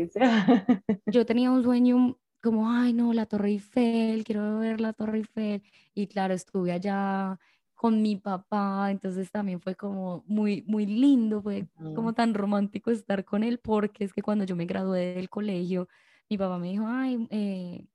yo 1.06 1.26
tenía 1.26 1.52
un 1.52 1.64
sueño 1.64 2.18
como, 2.42 2.72
ay, 2.72 2.94
no, 2.94 3.14
la 3.14 3.26
Torre 3.26 3.50
Eiffel, 3.50 4.24
quiero 4.24 4.60
ver 4.60 4.82
la 4.82 4.94
Torre 4.94 5.20
Eiffel, 5.20 5.64
y 5.94 6.08
claro, 6.08 6.34
estuve 6.34 6.72
allá 6.72 7.40
con 7.76 8.02
mi 8.02 8.16
papá, 8.16 8.92
entonces 8.92 9.32
también 9.32 9.60
fue 9.60 9.76
como 9.76 10.24
muy, 10.28 10.64
muy 10.68 10.86
lindo, 10.86 11.42
fue 11.42 11.68
como 11.96 12.14
tan 12.14 12.34
romántico 12.34 12.92
estar 12.92 13.26
con 13.26 13.44
él, 13.44 13.60
porque 13.60 14.04
es 14.04 14.14
que 14.14 14.22
cuando 14.22 14.46
yo 14.46 14.56
me 14.56 14.66
gradué 14.66 15.16
del 15.16 15.30
colegio, 15.30 15.88
mi 16.32 16.38
papá 16.38 16.58
me 16.58 16.70
dijo, 16.70 16.86
ay, 16.88 17.28
eh, 17.30 17.86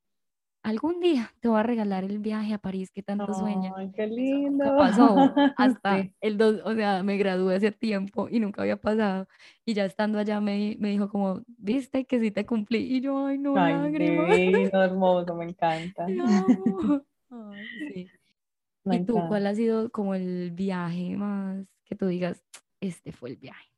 algún 0.63 1.01
día 1.01 1.33
te 1.41 1.49
voy 1.49 1.59
a 1.59 1.63
regalar 1.63 2.05
el 2.05 2.19
viaje 2.19 2.53
a 2.53 2.59
París 2.59 2.91
que 2.91 3.03
tanto 3.03 3.33
sueñas. 3.33 3.73
Ay, 3.75 3.91
qué 3.97 4.07
lindo. 4.07 4.63
Nunca 4.63 4.77
pasó 4.77 5.17
hasta 5.57 6.11
el 6.21 6.37
dos, 6.37 6.61
o 6.63 6.75
sea, 6.75 7.03
me 7.03 7.17
gradué 7.17 7.57
hace 7.57 7.73
tiempo 7.73 8.29
y 8.31 8.39
nunca 8.39 8.61
había 8.61 8.77
pasado. 8.77 9.27
Y 9.65 9.73
ya 9.73 9.87
estando 9.87 10.19
allá 10.19 10.39
me, 10.43 10.77
me 10.79 10.91
dijo 10.91 11.09
como, 11.09 11.41
viste 11.47 12.05
que 12.05 12.21
sí 12.21 12.31
te 12.31 12.45
cumplí. 12.45 12.81
Y 12.81 13.01
yo, 13.01 13.25
ay, 13.25 13.39
no, 13.39 13.57
ay, 13.57 13.73
lágrimas. 13.73 14.37
Lindo, 14.37 14.83
hermoso, 14.83 15.35
me 15.35 15.47
encanta. 15.47 16.07
Ay, 17.29 17.67
sí. 17.95 18.11
¿Y 18.85 19.05
tú 19.05 19.19
cuál 19.29 19.47
ha 19.47 19.55
sido 19.55 19.91
como 19.91 20.15
el 20.15 20.51
viaje 20.53 21.17
más 21.17 21.67
que 21.87 21.97
tú 21.97 22.07
digas, 22.07 22.45
este 22.81 23.13
fue 23.13 23.31
el 23.31 23.37
viaje? 23.37 23.73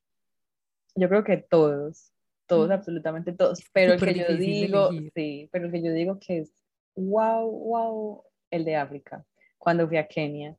Yo 0.96 1.08
creo 1.08 1.22
que 1.22 1.36
todos 1.36 2.12
todos, 2.48 2.70
absolutamente 2.70 3.32
todos, 3.32 3.62
pero 3.72 3.92
el 3.92 4.00
que 4.00 4.14
yo 4.14 4.36
digo, 4.36 4.90
sí, 5.14 5.48
pero 5.52 5.66
el 5.66 5.72
que 5.72 5.82
yo 5.82 5.92
digo 5.92 6.18
que 6.18 6.38
es 6.38 6.52
wow, 6.96 7.48
wow, 7.48 8.24
el 8.50 8.64
de 8.64 8.76
África, 8.76 9.24
cuando 9.58 9.86
fui 9.86 9.98
a 9.98 10.08
Kenia, 10.08 10.56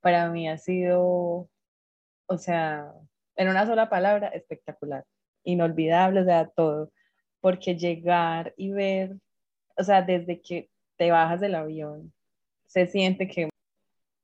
para 0.00 0.28
mí 0.30 0.48
ha 0.48 0.58
sido, 0.58 1.48
o 2.26 2.38
sea, 2.38 2.92
en 3.36 3.48
una 3.48 3.66
sola 3.66 3.88
palabra, 3.88 4.28
espectacular, 4.28 5.04
inolvidable, 5.44 6.20
o 6.20 6.24
sea, 6.24 6.48
todo, 6.48 6.90
porque 7.40 7.76
llegar 7.76 8.54
y 8.56 8.70
ver, 8.70 9.16
o 9.76 9.84
sea, 9.84 10.02
desde 10.02 10.40
que 10.40 10.70
te 10.96 11.10
bajas 11.10 11.40
del 11.40 11.54
avión, 11.54 12.12
se 12.66 12.86
siente 12.86 13.28
que 13.28 13.48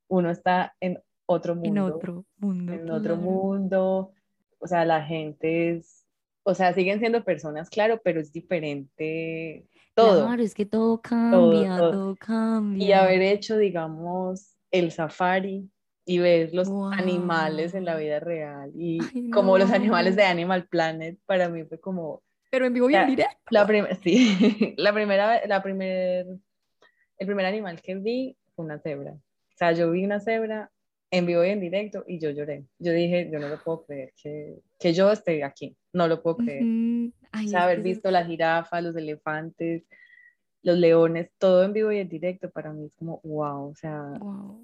uno 0.08 0.30
está 0.30 0.74
en 0.80 1.02
otro 1.26 1.54
mundo. 1.54 1.68
En 1.68 1.78
otro 1.78 2.24
mundo. 2.38 2.72
En 2.72 2.90
otro 2.90 3.16
mundo. 3.16 4.12
O 4.58 4.66
sea, 4.66 4.84
la 4.84 5.02
gente 5.02 5.76
es 5.76 6.03
o 6.44 6.54
sea, 6.54 6.72
siguen 6.74 7.00
siendo 7.00 7.24
personas, 7.24 7.70
claro, 7.70 8.00
pero 8.04 8.20
es 8.20 8.32
diferente 8.32 9.66
todo. 9.94 10.26
Claro, 10.26 10.42
es 10.42 10.54
que 10.54 10.66
todo 10.66 11.00
cambia, 11.00 11.76
todo, 11.76 12.16
cambia. 12.16 12.86
Y 12.86 12.92
haber 12.92 13.22
hecho, 13.22 13.56
digamos, 13.56 14.56
el 14.70 14.90
safari 14.90 15.70
y 16.04 16.18
ver 16.18 16.50
los 16.52 16.68
animales 16.92 17.74
en 17.74 17.86
la 17.86 17.96
vida 17.96 18.20
real 18.20 18.70
y 18.74 19.30
como 19.30 19.56
los 19.56 19.70
animales 19.70 20.16
de 20.16 20.24
Animal 20.24 20.66
Planet, 20.66 21.18
para 21.24 21.48
mí 21.48 21.64
fue 21.64 21.80
como... 21.80 22.22
Pero 22.50 22.66
en 22.66 22.74
vivo 22.74 22.90
y 22.90 22.94
en 22.94 23.06
directo. 23.06 23.36
La 23.50 23.66
sí, 24.02 24.74
la 24.76 24.92
primera, 24.92 25.46
la 25.46 25.62
primer, 25.62 26.26
el 27.18 27.26
primer 27.26 27.46
animal 27.46 27.80
que 27.80 27.94
vi 27.96 28.36
fue 28.54 28.64
una 28.64 28.78
cebra. 28.78 29.12
O 29.12 29.56
sea, 29.56 29.72
yo 29.72 29.90
vi 29.90 30.04
una 30.04 30.20
cebra 30.20 30.70
en 31.10 31.26
vivo 31.26 31.44
y 31.44 31.50
en 31.50 31.60
directo 31.60 32.04
y 32.06 32.18
yo 32.18 32.30
lloré. 32.30 32.64
Yo 32.78 32.92
dije, 32.92 33.30
yo 33.30 33.38
no 33.38 33.48
lo 33.48 33.62
puedo 33.62 33.84
creer 33.84 34.12
que, 34.20 34.56
que 34.78 34.92
yo 34.92 35.12
esté 35.12 35.44
aquí, 35.44 35.76
no 35.92 36.08
lo 36.08 36.22
puedo 36.22 36.38
creer. 36.38 36.64
haber 37.54 37.82
visto 37.82 38.10
la 38.10 38.24
jirafa, 38.24 38.80
los 38.80 38.96
elefantes 38.96 39.84
los 40.64 40.78
leones, 40.78 41.30
todo 41.38 41.62
en 41.62 41.74
vivo 41.74 41.92
y 41.92 41.98
en 41.98 42.08
directo, 42.08 42.50
para 42.50 42.72
mí 42.72 42.86
es 42.86 42.96
como, 42.96 43.20
wow, 43.22 43.68
o 43.68 43.74
sea, 43.74 44.02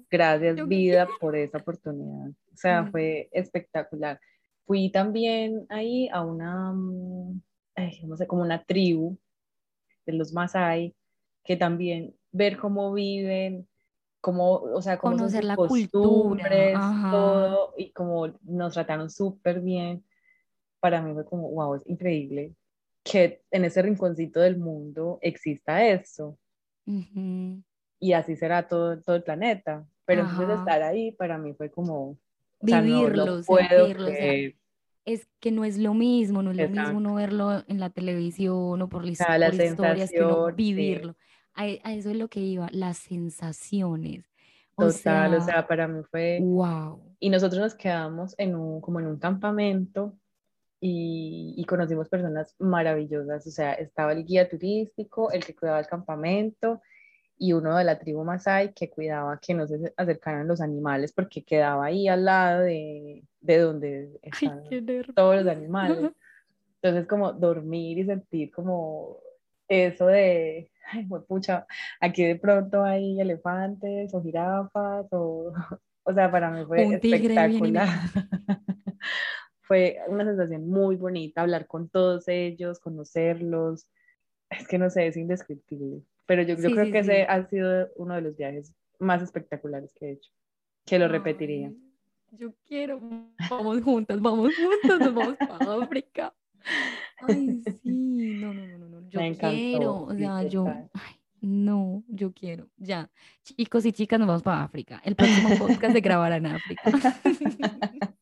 gracias 0.09 0.67
vida 0.67 1.07
por 1.19 1.35
esa 1.35 1.59
oportunidad. 1.59 2.29
O 2.29 2.57
sea, 2.57 2.87
fue 2.87 3.29
espectacular. 3.31 4.19
Fui 4.65 4.89
también 4.89 5.67
ahí 5.69 6.09
a 6.11 6.25
una, 6.25 6.73
mm, 6.73 7.41
no 8.05 8.17
sé, 8.17 8.25
como 8.25 8.41
una 8.41 8.63
tribu 8.63 9.15
de 10.07 10.13
los 10.13 10.33
Masai, 10.33 10.95
que 11.43 11.55
también 11.55 12.15
ver 12.31 12.57
cómo 12.57 12.91
viven, 12.93 13.67
cómo, 14.21 14.53
o 14.53 14.81
sea, 14.81 14.97
cómo 14.97 15.17
conocer 15.17 15.43
la 15.43 15.55
cultura, 15.55 17.09
todo, 17.11 17.73
y 17.77 17.91
cómo 17.91 18.27
nos 18.43 18.73
trataron 18.73 19.09
súper 19.09 19.59
bien. 19.59 20.03
Para 20.79 21.01
mí 21.01 21.13
fue 21.13 21.25
como, 21.25 21.49
wow, 21.51 21.75
es 21.75 21.87
increíble 21.87 22.55
que 23.03 23.41
en 23.51 23.65
ese 23.65 23.81
rinconcito 23.81 24.39
del 24.39 24.57
mundo 24.57 25.19
exista 25.21 25.85
eso. 25.85 26.37
Y 27.99 28.13
así 28.13 28.35
será 28.35 28.67
todo, 28.67 29.01
todo 29.01 29.15
el 29.15 29.23
planeta. 29.23 29.85
Pero 30.05 30.21
entonces 30.21 30.59
estar 30.59 30.81
ahí 30.83 31.11
para 31.11 31.37
mí 31.37 31.53
fue 31.53 31.69
como... 31.69 32.17
Vivirlo, 32.61 33.41
es 35.03 35.27
que 35.39 35.51
no 35.51 35.65
es 35.65 35.79
lo 35.79 35.95
mismo, 35.95 36.43
no 36.43 36.51
es 36.51 36.57
lo 36.57 36.69
mismo 36.69 36.99
no 36.99 37.15
verlo 37.15 37.63
en 37.67 37.79
la 37.79 37.89
televisión 37.89 38.81
o 38.81 38.87
por, 38.87 39.03
las 39.03 39.13
historias, 39.13 40.11
que 40.11 40.19
no 40.19 40.53
vivirlo. 40.53 41.15
A, 41.53 41.67
eso 41.67 42.09
es 42.09 42.17
lo 42.17 42.27
que 42.27 42.39
iba, 42.39 42.67
las 42.71 42.97
sensaciones. 42.97 44.25
Total, 44.77 45.35
o 45.35 45.41
sea, 45.41 45.67
para 45.67 45.87
mí 45.87 46.01
fue... 46.09 46.39
Wow. 46.41 47.15
Y 47.19 47.29
nosotros 47.29 47.61
nos 47.61 47.75
quedamos 47.75 48.33
en 48.37 48.55
un, 48.55 48.81
como 48.81 48.99
en 48.99 49.07
un 49.07 49.19
campamento 49.19 50.17
y, 50.79 51.63
conocimos 51.67 52.09
personas 52.09 52.55
maravillosas, 52.57 53.45
o 53.45 53.51
sea, 53.51 53.73
estaba 53.73 54.13
el 54.13 54.25
guía 54.25 54.49
turístico, 54.49 55.31
el 55.31 55.45
que 55.45 55.55
cuidaba 55.55 55.79
el 55.79 55.85
campamento 55.85 56.81
y 57.37 57.53
uno 57.53 57.75
de 57.77 57.83
la 57.83 57.99
tribu 57.99 58.23
Masai 58.23 58.73
que 58.73 58.89
cuidaba 58.89 59.39
que 59.39 59.53
no 59.53 59.67
se 59.67 59.93
acercaran 59.95 60.47
los 60.47 60.59
animales 60.59 61.13
porque 61.13 61.43
quedaba 61.43 61.85
ahí 61.85 62.07
al 62.07 62.25
lado 62.25 62.61
de, 62.61 63.23
de 63.41 63.57
donde 63.59 64.19
están 64.23 64.63
todos 65.15 65.43
los 65.43 65.47
animales. 65.47 66.11
Entonces, 66.81 67.07
como 67.07 67.31
dormir 67.31 67.99
y 67.99 68.05
sentir 68.05 68.51
como 68.51 69.19
eso 69.67 70.07
de, 70.07 70.70
ay, 70.91 71.07
pucha, 71.27 71.65
aquí 71.99 72.23
de 72.23 72.35
pronto 72.35 72.83
hay 72.83 73.19
elefantes 73.19 74.13
o 74.13 74.21
jirafas 74.21 75.07
o, 75.11 75.53
o 76.03 76.13
sea, 76.13 76.31
para 76.31 76.51
mí 76.51 76.65
fue 76.65 76.83
espectacular. 76.83 77.87
fue 79.61 79.99
una 80.07 80.25
sensación 80.25 80.67
muy 80.67 80.97
bonita 80.97 81.41
hablar 81.41 81.65
con 81.67 81.89
todos 81.89 82.27
ellos, 82.27 82.79
conocerlos. 82.79 83.87
Es 84.49 84.67
que 84.67 84.77
no 84.77 84.89
sé, 84.89 85.07
es 85.07 85.15
indescriptible. 85.15 86.01
Pero 86.25 86.43
yo, 86.43 86.55
yo 86.55 86.71
creo 86.71 86.91
que 86.91 86.99
ese 86.99 87.23
ha 87.23 87.47
sido 87.47 87.89
uno 87.95 88.15
de 88.15 88.21
los 88.21 88.35
viajes 88.35 88.73
más 88.99 89.21
espectaculares 89.21 89.93
que 89.93 90.07
he 90.07 90.11
hecho, 90.13 90.31
que 90.85 90.99
lo 90.99 91.07
repetiría. 91.07 91.73
Yo 92.31 92.53
quiero, 92.65 92.99
vamos 93.49 93.81
juntas, 93.81 94.21
vamos 94.21 94.53
juntas, 94.55 94.99
nos 94.99 95.13
vamos 95.13 95.35
para 95.37 95.83
África. 95.83 96.33
Ay, 97.27 97.61
sí, 97.83 98.39
no, 98.39 98.53
no, 98.53 98.65
no, 98.65 98.77
no, 98.77 98.90
yo 99.11 99.19
quiero, 99.37 100.03
o 100.03 100.15
sea, 100.15 100.43
yo, 100.43 100.65
ay, 100.67 101.15
no, 101.41 102.03
yo 102.07 102.33
quiero, 102.33 102.69
ya. 102.77 103.09
Chicos 103.43 103.85
y 103.85 103.91
chicas, 103.91 104.19
nos 104.19 104.27
vamos 104.27 104.43
para 104.43 104.63
África. 104.63 105.01
El 105.03 105.15
próximo 105.15 105.49
podcast 105.57 105.93
se 105.93 106.01
grabará 106.01 106.37
en 106.37 106.47
África. 106.47 106.81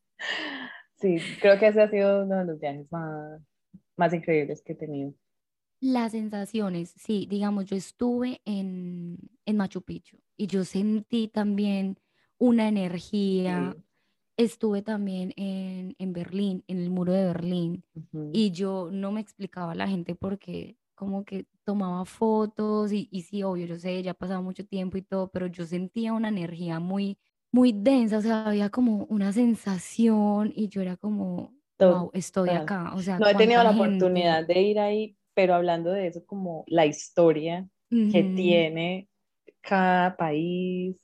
Sí, 1.00 1.18
creo 1.40 1.58
que 1.58 1.68
ese 1.68 1.82
ha 1.82 1.90
sido 1.90 2.24
uno 2.24 2.40
de 2.40 2.46
los 2.46 2.60
viajes 2.60 2.92
más, 2.92 3.42
más 3.96 4.14
increíbles 4.14 4.62
que 4.62 4.74
he 4.74 4.76
tenido. 4.76 5.14
Las 5.80 6.12
sensaciones, 6.12 6.94
sí, 6.98 7.26
digamos, 7.30 7.68
yo 7.68 7.78
estuve 7.78 8.42
en, 8.44 9.18
en 9.46 9.58
Machu 9.58 9.82
Picchu 9.82 10.18
y 10.36 10.48
yo 10.48 10.66
sentí 10.66 11.30
también 11.30 11.98
una 12.38 12.68
energía. 12.68 13.78
Estuve 14.36 14.82
también 14.82 15.34
en, 15.38 15.96
en, 16.00 16.14
Berlín, 16.14 16.64
en 16.68 16.80
el 16.80 16.90
muro 16.90 17.14
de 17.14 17.26
Berlín, 17.26 17.84
y 18.32 18.52
yo 18.52 18.90
no 18.92 19.12
me 19.12 19.20
explicaba 19.20 19.74
a 19.74 19.76
la 19.76 19.88
gente 19.88 20.16
porque 20.16 20.78
como 21.00 21.24
que 21.24 21.46
tomaba 21.64 22.04
fotos 22.04 22.92
y, 22.92 23.08
y 23.10 23.22
sí, 23.22 23.42
obvio, 23.42 23.66
yo 23.66 23.80
sé, 23.80 24.04
ya 24.04 24.12
ha 24.12 24.14
pasado 24.14 24.44
mucho 24.44 24.66
tiempo 24.66 24.98
y 24.98 25.02
todo, 25.02 25.30
pero 25.30 25.48
yo 25.48 25.66
sentía 25.66 26.12
una 26.12 26.28
energía 26.28 26.82
muy, 26.82 27.18
muy 27.54 27.72
densa, 27.72 28.18
o 28.18 28.22
sea, 28.22 28.46
había 28.46 28.70
como 28.70 29.06
una 29.06 29.32
sensación 29.32 30.52
y 30.54 30.68
yo 30.68 30.82
era 30.82 30.98
como, 30.98 31.54
wow, 31.80 32.12
estoy 32.14 32.50
acá. 32.50 32.92
O 32.96 33.02
sea, 33.02 33.18
no 33.18 33.30
he 33.30 33.36
tenido 33.36 33.64
la 33.64 33.72
oportunidad 33.72 34.46
de 34.46 34.62
ir 34.62 34.78
ahí, 34.78 35.18
pero 35.34 35.56
hablando 35.56 35.90
de 35.92 36.08
eso, 36.08 36.26
como 36.26 36.66
la 36.68 36.86
historia 36.86 37.66
que 37.90 38.24
tiene 38.24 39.08
cada 39.62 40.18
país, 40.18 40.98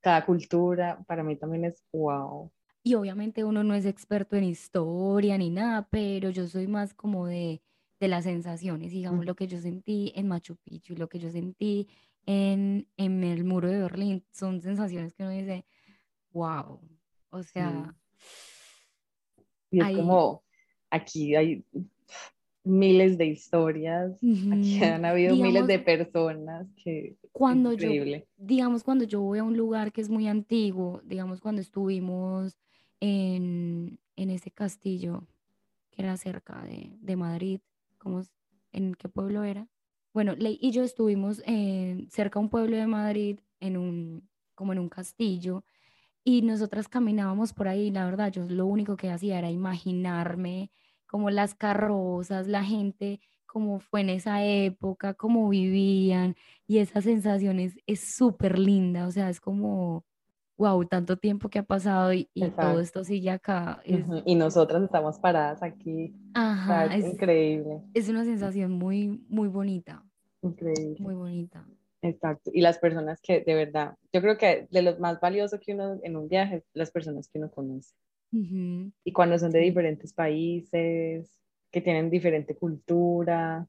cada 0.00 0.24
cultura, 0.24 1.04
para 1.06 1.22
mí 1.22 1.36
también 1.36 1.66
es 1.66 1.84
wow. 1.92 2.50
Y 2.82 2.94
obviamente 2.94 3.44
uno 3.44 3.62
no 3.64 3.74
es 3.74 3.84
experto 3.84 4.36
en 4.36 4.44
historia 4.44 5.36
ni 5.36 5.50
nada, 5.50 5.86
pero 5.90 6.30
yo 6.30 6.46
soy 6.46 6.68
más 6.68 6.94
como 6.94 7.26
de, 7.26 7.60
de 7.98 8.08
las 8.08 8.24
sensaciones, 8.24 8.92
digamos, 8.92 9.24
lo 9.24 9.34
que 9.34 9.46
yo 9.46 9.58
sentí 9.60 10.12
en 10.14 10.28
Machu 10.28 10.56
Picchu 10.56 10.92
y 10.92 10.96
lo 10.96 11.08
que 11.08 11.18
yo 11.18 11.30
sentí 11.30 11.88
en, 12.26 12.86
en 12.96 13.24
el 13.24 13.44
muro 13.44 13.68
de 13.68 13.78
Berlín, 13.78 14.24
son 14.32 14.60
sensaciones 14.60 15.14
que 15.14 15.22
uno 15.22 15.32
dice, 15.32 15.64
wow. 16.32 16.80
O 17.30 17.42
sea. 17.42 17.94
Y 19.70 19.80
es 19.80 19.96
como, 19.96 20.42
aquí 20.90 21.34
hay 21.34 21.64
miles 22.66 23.16
de 23.16 23.26
historias, 23.26 24.12
aquí 24.52 24.82
han 24.82 25.04
habido 25.04 25.36
miles 25.36 25.66
de 25.66 25.78
personas 25.78 26.66
que 26.82 27.16
cuando 27.30 27.72
increíble. 27.72 28.26
yo 28.26 28.44
digamos 28.44 28.82
cuando 28.82 29.04
yo 29.04 29.20
voy 29.20 29.38
a 29.38 29.44
un 29.44 29.56
lugar 29.56 29.92
que 29.92 30.00
es 30.00 30.08
muy 30.08 30.26
antiguo 30.26 31.00
digamos 31.04 31.40
cuando 31.40 31.60
estuvimos 31.60 32.58
en, 32.98 34.00
en 34.16 34.30
ese 34.30 34.50
castillo 34.50 35.28
que 35.92 36.02
era 36.02 36.16
cerca 36.16 36.60
de, 36.62 36.90
de 37.00 37.16
Madrid 37.16 37.60
¿cómo, 38.06 38.22
en 38.70 38.94
qué 38.94 39.08
pueblo 39.08 39.42
era. 39.42 39.66
Bueno 40.14 40.36
Ley 40.36 40.58
y 40.62 40.70
yo 40.70 40.84
estuvimos 40.84 41.42
en, 41.44 42.08
cerca 42.08 42.38
a 42.38 42.42
un 42.42 42.50
pueblo 42.50 42.76
de 42.76 42.86
Madrid 42.86 43.40
en 43.58 43.76
un 43.76 44.28
como 44.54 44.72
en 44.72 44.78
un 44.78 44.88
castillo 44.88 45.64
y 46.24 46.42
nosotras 46.42 46.88
caminábamos 46.88 47.52
por 47.52 47.68
ahí, 47.68 47.90
la 47.90 48.04
verdad, 48.04 48.32
yo 48.32 48.44
lo 48.44 48.66
único 48.66 48.96
que 48.96 49.10
hacía 49.10 49.38
era 49.38 49.50
imaginarme 49.50 50.70
como 51.06 51.30
las 51.30 51.54
carrozas, 51.54 52.48
la 52.48 52.64
gente, 52.64 53.20
cómo 53.46 53.80
fue 53.80 54.02
en 54.02 54.10
esa 54.10 54.44
época, 54.44 55.14
cómo 55.14 55.48
vivían, 55.48 56.36
y 56.66 56.78
esa 56.78 57.00
sensación 57.00 57.60
es 57.60 58.00
súper 58.00 58.58
linda, 58.58 59.06
o 59.06 59.12
sea, 59.12 59.30
es 59.30 59.40
como, 59.40 60.04
wow, 60.56 60.84
tanto 60.84 61.16
tiempo 61.16 61.48
que 61.48 61.58
ha 61.58 61.62
pasado 61.62 62.12
y, 62.12 62.28
todo 62.56 62.80
esto 62.80 63.04
sigue 63.04 63.30
acá. 63.30 63.82
Y 63.84 64.34
nosotras 64.34 64.82
estamos 64.82 65.18
paradas 65.18 65.62
aquí. 65.62 66.14
Ajá, 66.34 66.86
es 66.86 67.04
increíble. 67.04 67.82
Es 67.94 68.08
una 68.08 68.24
sensación 68.24 68.72
muy, 68.72 69.24
muy 69.28 69.48
bonita. 69.48 70.04
Increíble. 70.42 70.96
Muy 71.00 71.14
bonita. 71.14 71.66
Exacto. 72.02 72.50
Y 72.54 72.60
las 72.60 72.78
personas 72.78 73.20
que 73.20 73.40
de 73.40 73.54
verdad, 73.54 73.96
yo 74.12 74.20
creo 74.20 74.36
que 74.38 74.68
de 74.70 74.82
lo 74.82 74.98
más 74.98 75.20
valioso 75.20 75.58
que 75.60 75.74
uno 75.74 75.98
en 76.02 76.16
un 76.16 76.28
viaje, 76.28 76.64
las 76.72 76.90
personas 76.90 77.28
que 77.28 77.38
uno 77.38 77.50
conoce. 77.50 77.94
Y 78.32 79.12
cuando 79.12 79.38
son 79.38 79.50
de 79.50 79.60
diferentes 79.60 80.12
países, 80.12 81.30
que 81.70 81.80
tienen 81.80 82.10
diferente 82.10 82.54
cultura, 82.54 83.66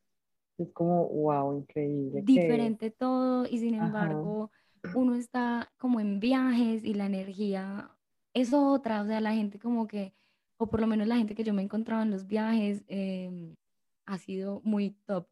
es 0.58 0.72
como, 0.72 1.08
wow, 1.08 1.58
increíble. 1.58 2.22
Diferente 2.24 2.92
todo 2.92 3.46
y 3.46 3.60
sin 3.60 3.76
embargo, 3.76 4.52
uno 4.94 5.16
está 5.16 5.72
como 5.78 6.00
en 6.00 6.20
viajes 6.20 6.84
y 6.84 6.94
la 6.94 7.06
energía 7.06 7.92
es 8.34 8.54
otra, 8.54 9.02
o 9.02 9.06
sea, 9.08 9.20
la 9.22 9.34
gente 9.34 9.60
como 9.60 9.88
que, 9.88 10.14
o 10.58 10.68
por 10.70 10.80
lo 10.80 10.88
menos 10.88 11.08
la 11.08 11.18
gente 11.18 11.36
que 11.36 11.44
yo 11.44 11.54
me 11.54 11.62
he 11.62 11.66
encontrado 11.66 12.04
en 12.04 12.12
los 12.12 12.28
viajes, 12.28 12.84
em, 12.88 13.56
ha 14.06 14.18
sido 14.18 14.62
muy 14.64 14.92
top 15.06 15.28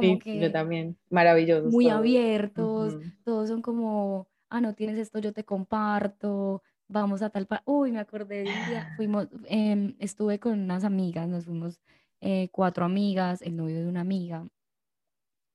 sí, 0.00 0.20
yo 0.40 0.52
también, 0.52 0.96
maravillosos. 1.10 1.72
Muy 1.72 1.88
abiertos, 1.88 2.98
todos 3.24 3.48
son 3.48 3.62
como, 3.62 4.28
ah, 4.48 4.60
no 4.60 4.74
tienes 4.74 4.98
esto, 4.98 5.18
yo 5.18 5.32
te 5.32 5.44
comparto, 5.44 6.62
vamos 6.86 7.22
a 7.22 7.30
tal 7.30 7.48
Uy, 7.64 7.92
me 7.92 8.00
acordé 8.00 8.44
de 8.44 8.50
un 8.50 8.68
día, 8.68 8.92
fuimos, 8.96 9.28
em, 9.46 9.96
estuve 9.98 10.38
con 10.38 10.58
unas 10.60 10.84
amigas, 10.84 11.28
nos 11.28 11.44
fuimos 11.44 11.80
eh, 12.20 12.48
cuatro 12.52 12.84
amigas, 12.84 13.42
el 13.42 13.56
novio 13.56 13.80
de 13.80 13.86
una 13.86 14.00
amiga 14.00 14.46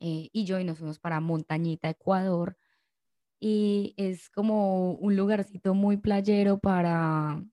eh, 0.06 0.30
y 0.34 0.44
yo, 0.44 0.60
y 0.60 0.66
nos 0.66 0.80
fuimos 0.80 1.00
para 1.00 1.22
Montañita, 1.22 1.90
Ecuador. 1.90 2.58
Y 3.46 3.94
es 3.98 4.30
como 4.30 4.94
un 4.94 5.18
lugarcito 5.18 5.74
muy 5.74 5.98
playero 5.98 6.60
para, 6.60 7.44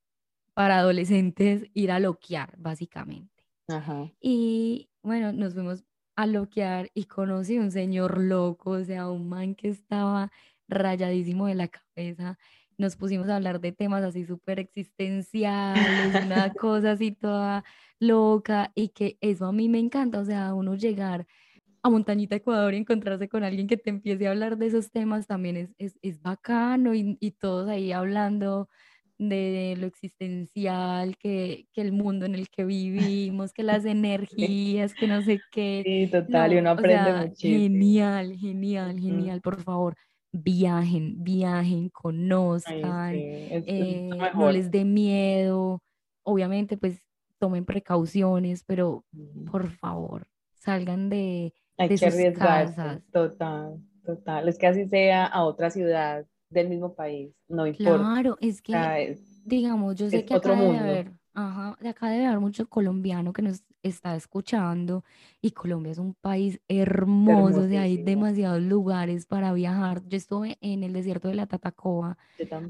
para 0.54 0.78
adolescentes 0.78 1.64
ir 1.74 1.90
a 1.90 1.98
loquear, 1.98 2.54
básicamente. 2.56 3.44
Ajá. 3.66 4.08
Y 4.20 4.88
bueno, 5.02 5.32
nos 5.32 5.54
fuimos 5.54 5.84
a 6.14 6.26
loquear 6.26 6.92
y 6.94 7.06
conocí 7.06 7.58
un 7.58 7.72
señor 7.72 8.20
loco, 8.20 8.70
o 8.70 8.84
sea, 8.84 9.08
un 9.10 9.28
man 9.28 9.56
que 9.56 9.66
estaba 9.66 10.30
rayadísimo 10.68 11.48
de 11.48 11.56
la 11.56 11.66
cabeza. 11.66 12.38
Nos 12.78 12.94
pusimos 12.94 13.28
a 13.28 13.34
hablar 13.34 13.60
de 13.60 13.72
temas 13.72 14.04
así 14.04 14.24
súper 14.24 14.60
existenciales, 14.60 16.24
una 16.24 16.52
cosa 16.54 16.92
así 16.92 17.10
toda 17.10 17.64
loca 17.98 18.70
y 18.76 18.90
que 18.90 19.18
eso 19.20 19.46
a 19.46 19.52
mí 19.52 19.68
me 19.68 19.80
encanta, 19.80 20.20
o 20.20 20.24
sea, 20.24 20.54
uno 20.54 20.76
llegar 20.76 21.26
a 21.82 21.90
Montañita 21.90 22.36
Ecuador 22.36 22.74
y 22.74 22.78
encontrarse 22.78 23.28
con 23.28 23.44
alguien 23.44 23.66
que 23.66 23.76
te 23.76 23.90
empiece 23.90 24.26
a 24.26 24.30
hablar 24.30 24.58
de 24.58 24.66
esos 24.66 24.90
temas 24.90 25.26
también 25.26 25.56
es, 25.56 25.70
es, 25.78 25.98
es 26.02 26.20
bacano 26.20 26.94
y, 26.94 27.16
y 27.20 27.32
todos 27.32 27.68
ahí 27.68 27.92
hablando 27.92 28.68
de 29.18 29.76
lo 29.78 29.86
existencial, 29.86 31.16
que, 31.18 31.66
que 31.74 31.82
el 31.82 31.92
mundo 31.92 32.24
en 32.24 32.34
el 32.34 32.48
que 32.48 32.64
vivimos, 32.64 33.52
que 33.52 33.62
las 33.62 33.84
energías, 33.86 34.94
que 34.94 35.06
no 35.06 35.20
sé 35.22 35.40
qué. 35.50 35.82
Sí, 35.84 36.08
total, 36.10 36.54
y 36.54 36.56
uno 36.58 36.70
aprende 36.70 37.12
muchísimo. 37.12 37.58
Genial, 37.60 38.36
genial, 38.36 38.98
genial, 38.98 39.40
por 39.42 39.62
favor. 39.62 39.94
Viajen, 40.32 41.22
viajen, 41.22 41.90
conozcan, 41.90 43.14
eh, 43.66 44.30
no 44.34 44.50
les 44.50 44.70
dé 44.70 44.84
miedo. 44.84 45.82
Obviamente, 46.22 46.76
pues 46.78 46.98
tomen 47.38 47.64
precauciones, 47.64 48.64
pero 48.64 49.04
por 49.50 49.70
favor, 49.70 50.28
salgan 50.54 51.08
de, 51.10 51.52
Hay 51.80 51.88
de 51.88 51.98
que 51.98 52.06
arriesgarse, 52.06 52.74
casas. 52.74 53.02
total, 53.10 53.80
total. 54.04 54.48
Es 54.48 54.58
que 54.58 54.66
así 54.66 54.86
sea 54.88 55.26
a 55.26 55.44
otra 55.44 55.70
ciudad 55.70 56.26
del 56.50 56.68
mismo 56.68 56.94
país, 56.94 57.32
no 57.48 57.66
importa. 57.66 58.12
Claro, 58.12 58.36
es 58.40 58.60
que, 58.60 59.10
es, 59.10 59.20
digamos, 59.44 59.96
yo 59.96 60.10
sé 60.10 60.24
que 60.24 60.34
acá 60.34 60.54
debe 60.56 60.78
haber, 60.78 61.12
ajá, 61.34 61.76
de 61.80 61.88
acá 61.88 62.10
debe 62.10 62.26
haber 62.26 62.40
mucho 62.40 62.68
colombiano 62.68 63.32
que 63.32 63.42
nos 63.42 63.64
está 63.82 64.14
escuchando 64.14 65.04
y 65.40 65.52
Colombia 65.52 65.92
es 65.92 65.98
un 65.98 66.14
país 66.14 66.60
hermoso, 66.68 67.62
o 67.62 67.68
sea, 67.68 67.82
hay 67.82 67.96
demasiados 67.96 68.60
lugares 68.62 69.26
para 69.26 69.52
viajar. 69.54 70.02
Yo 70.06 70.18
estuve 70.18 70.58
en 70.60 70.82
el 70.84 70.92
desierto 70.92 71.28
de 71.28 71.34
la 71.36 71.46
Tatacoa 71.46 72.18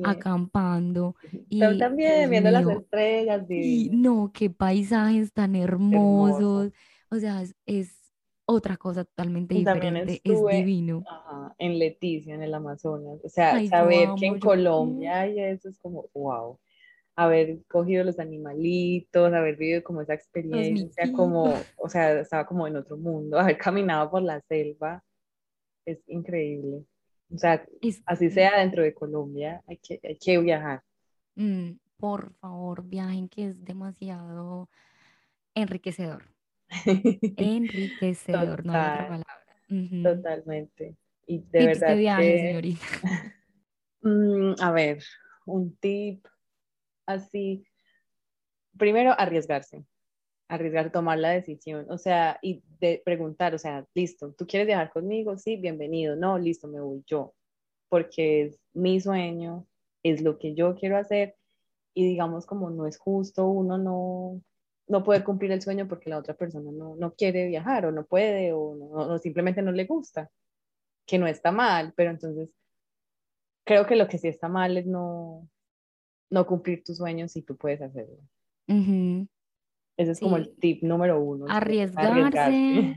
acampando 0.05 1.17
y, 1.49 1.61
también, 1.79 2.31
viendo 2.31 2.51
las 2.51 2.69
estrellas, 2.69 3.45
y 3.59 3.89
divino. 3.89 3.99
no, 4.25 4.33
qué 4.33 4.51
paisajes 4.51 5.33
tan 5.33 5.57
Hermoso. 5.57 6.65
hermosos, 6.65 6.73
o 7.11 7.17
sea, 7.17 7.43
es, 7.43 7.57
es 7.67 8.00
otra 8.51 8.77
cosa 8.77 9.05
totalmente 9.05 9.55
Y 9.55 9.59
diferente, 9.65 10.21
es 10.25 10.47
divino. 10.49 11.05
ajá, 11.07 11.55
en 11.59 11.79
Leticia, 11.79 12.35
en 12.35 12.43
el 12.43 12.55
Amazonas. 12.55 13.21
O 13.25 13.29
sea, 13.29 13.57
Ay, 13.57 13.69
saber 13.69 14.15
que 14.19 14.27
en 14.27 14.39
Colombia 14.39 15.21
hay 15.23 15.41
eso 15.41 15.69
es 15.69 15.79
como, 15.79 16.09
wow. 16.15 16.59
Haber 17.17 17.65
cogido 17.69 18.05
los 18.05 18.19
animalitos, 18.19 19.33
haber 19.35 19.57
vivido 19.57 19.83
como 19.85 20.01
esa 20.03 20.15
experiencia, 20.15 21.13
como, 21.13 21.71
o 21.77 21.89
sea, 21.89 22.21
estaba 22.21 22.47
como 22.47 22.67
en 22.67 22.77
otro 22.77 22.97
mundo, 22.97 23.39
haber 23.41 23.59
caminado 23.59 24.11
por 24.11 24.23
la 24.23 24.41
selva, 24.43 25.05
es 25.87 26.01
increíble. 26.09 26.85
O 27.35 27.39
sea, 27.39 27.65
Es 27.83 28.03
así 28.07 28.31
sea 28.31 28.61
dentro 28.61 28.83
de 28.83 28.95
Colombia, 28.95 29.63
hay 29.67 29.79
que, 29.79 30.01
hay 30.05 30.17
que 30.19 30.39
viajar. 30.39 30.83
mm, 31.37 31.73
por 31.99 32.33
favor, 32.35 32.83
viajen, 32.85 33.29
que 33.29 33.47
es 33.49 33.65
demasiado 33.65 34.69
enriquecedor. 35.55 36.25
Enriquecedor, 37.37 38.65
no 38.65 38.73
hay 38.73 38.79
otra 38.79 38.93
Total, 38.93 39.09
palabra. 39.09 40.15
Totalmente. 40.15 40.97
Y 41.27 41.39
de 41.39 41.43
Tips 41.43 41.51
de 41.51 41.67
verdad 41.67 41.97
viaje, 41.97 42.23
que, 42.23 42.39
señorita. 42.39 42.87
mm, 44.03 44.55
a 44.61 44.73
ver, 44.73 45.03
un 45.47 45.77
tip 45.77 46.27
así, 47.07 47.65
primero 48.77 49.15
arriesgarse, 49.19 49.85
arriesgar, 50.49 50.91
tomar 50.91 51.19
la 51.19 51.31
decisión, 51.31 51.87
o 51.89 51.99
sea, 51.99 52.39
y 52.43 52.63
de 52.81 53.03
preguntar, 53.05 53.55
o 53.55 53.59
sea, 53.59 53.87
listo, 53.95 54.33
¿tú 54.33 54.47
quieres 54.47 54.67
viajar 54.67 54.91
conmigo? 54.91 55.37
Sí, 55.37 55.57
bienvenido, 55.57 56.17
no, 56.17 56.39
listo, 56.39 56.69
me 56.69 56.81
voy 56.81 57.03
yo, 57.07 57.35
porque 57.89 58.43
es 58.43 58.61
mi 58.73 59.01
sueño, 59.01 59.67
es 60.03 60.23
lo 60.23 60.39
que 60.39 60.55
yo 60.55 60.75
quiero 60.77 60.97
hacer 60.97 61.37
y 61.95 62.07
digamos 62.07 62.47
como 62.47 62.71
no 62.71 62.87
es 62.87 62.99
justo, 62.99 63.47
uno 63.49 63.79
no, 63.79 64.41
no 64.91 65.05
puede 65.05 65.23
cumplir 65.23 65.53
el 65.53 65.63
sueño 65.63 65.87
porque 65.87 66.11
la 66.11 66.19
otra 66.19 66.35
persona 66.35 66.73
no, 66.73 66.97
no 66.97 67.15
quiere 67.15 67.47
viajar 67.47 67.87
o 67.87 67.93
no 67.93 68.05
puede 68.05 68.53
o, 68.53 68.75
no, 68.75 68.87
o 69.15 69.19
simplemente 69.19 69.63
no 69.63 69.71
le 69.71 69.85
gusta, 69.85 70.29
que 71.07 71.17
no 71.17 71.29
está 71.29 71.53
mal, 71.53 71.93
pero 71.97 72.11
entonces 72.11 72.51
creo 73.65 73.87
que 73.87 73.95
lo 73.95 74.09
que 74.09 74.19
sí 74.19 74.27
está 74.27 74.49
mal 74.49 74.77
es 74.77 74.87
no, 74.87 75.49
no 76.29 76.45
cumplir 76.45 76.83
tus 76.83 76.97
sueños 76.97 77.31
si 77.31 77.43
tú 77.43 77.57
puedes 77.57 77.81
hacerlo. 77.81 78.19
Ese 78.67 80.13
es 80.13 80.21
como 80.21 80.37
el 80.37 80.57
tip 80.57 80.83
número 80.83 81.23
uno, 81.23 81.47
arriesgarse. 81.49 82.11
arriesgarse. 82.11 82.97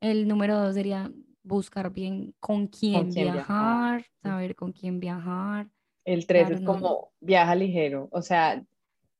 El 0.00 0.28
número 0.28 0.58
dos 0.60 0.74
sería 0.74 1.12
buscar 1.42 1.92
bien 1.92 2.34
con 2.38 2.68
¿Con 2.68 2.68
quién 2.68 3.10
viajar? 3.10 3.32
viajar, 3.32 4.04
saber 4.22 4.54
con 4.54 4.72
quién 4.72 5.00
viajar. 5.00 5.68
El 6.04 6.26
tres 6.26 6.46
Claro, 6.46 6.54
es 6.56 6.62
no, 6.62 6.72
como 6.72 7.12
viaja 7.20 7.54
ligero, 7.56 8.08
o 8.12 8.22
sea, 8.22 8.64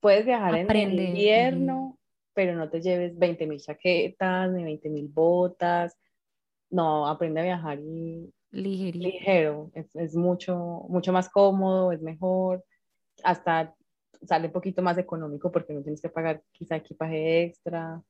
puedes 0.00 0.24
viajar 0.24 0.56
en 0.56 0.70
el 0.70 1.00
invierno, 1.00 1.98
pero 2.34 2.54
no 2.54 2.68
te 2.70 2.80
lleves 2.80 3.18
20 3.18 3.46
mil 3.46 3.60
chaquetas 3.60 4.50
ni 4.52 4.64
20 4.64 4.88
mil 4.88 5.08
botas. 5.08 5.96
No, 6.70 7.06
aprende 7.06 7.40
a 7.40 7.44
viajar 7.44 7.78
y 7.80 8.32
Ligerito. 8.50 9.06
ligero, 9.08 9.70
es, 9.74 9.94
es 9.96 10.14
mucho, 10.14 10.84
mucho 10.88 11.12
más 11.12 11.28
cómodo, 11.28 11.92
es 11.92 12.02
mejor, 12.02 12.64
hasta 13.24 13.74
sale 14.22 14.46
un 14.46 14.52
poquito 14.52 14.82
más 14.82 14.98
económico 14.98 15.50
porque 15.50 15.72
no 15.72 15.82
tienes 15.82 16.00
que 16.00 16.08
pagar 16.08 16.42
quizá 16.52 16.76
equipaje 16.76 17.42
extra. 17.44 18.02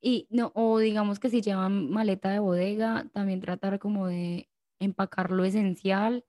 Y 0.00 0.26
no, 0.30 0.52
o 0.54 0.78
digamos 0.78 1.20
que 1.20 1.28
si 1.28 1.42
llevan 1.42 1.90
maleta 1.90 2.30
de 2.30 2.38
bodega, 2.38 3.06
también 3.12 3.40
tratar 3.40 3.78
como 3.78 4.06
de 4.06 4.48
empacar 4.78 5.30
lo 5.30 5.44
esencial 5.44 6.24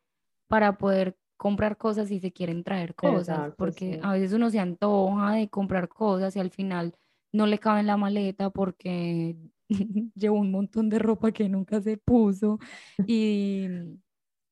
para 0.48 0.78
poder 0.78 1.18
comprar 1.38 1.78
cosas 1.78 2.10
si 2.10 2.20
se 2.20 2.34
quieren 2.34 2.64
traer 2.64 2.94
cosas, 2.94 3.30
Exacto, 3.30 3.56
porque 3.58 3.96
sí. 3.96 4.00
a 4.04 4.12
veces 4.14 4.34
uno 4.34 4.50
se 4.50 4.60
antoja 4.60 5.32
de 5.32 5.50
comprar 5.50 5.88
cosas 5.88 6.36
y 6.36 6.40
al 6.40 6.52
final 6.52 6.94
no 7.32 7.46
le 7.46 7.60
cabe 7.60 7.80
en 7.80 7.88
la 7.88 7.98
maleta 7.98 8.50
porque 8.50 9.36
llevó 10.16 10.38
un 10.38 10.52
montón 10.52 10.90
de 10.90 11.00
ropa 11.00 11.32
que 11.32 11.50
nunca 11.50 11.82
se 11.82 11.98
puso 11.98 12.60
y, 13.08 13.68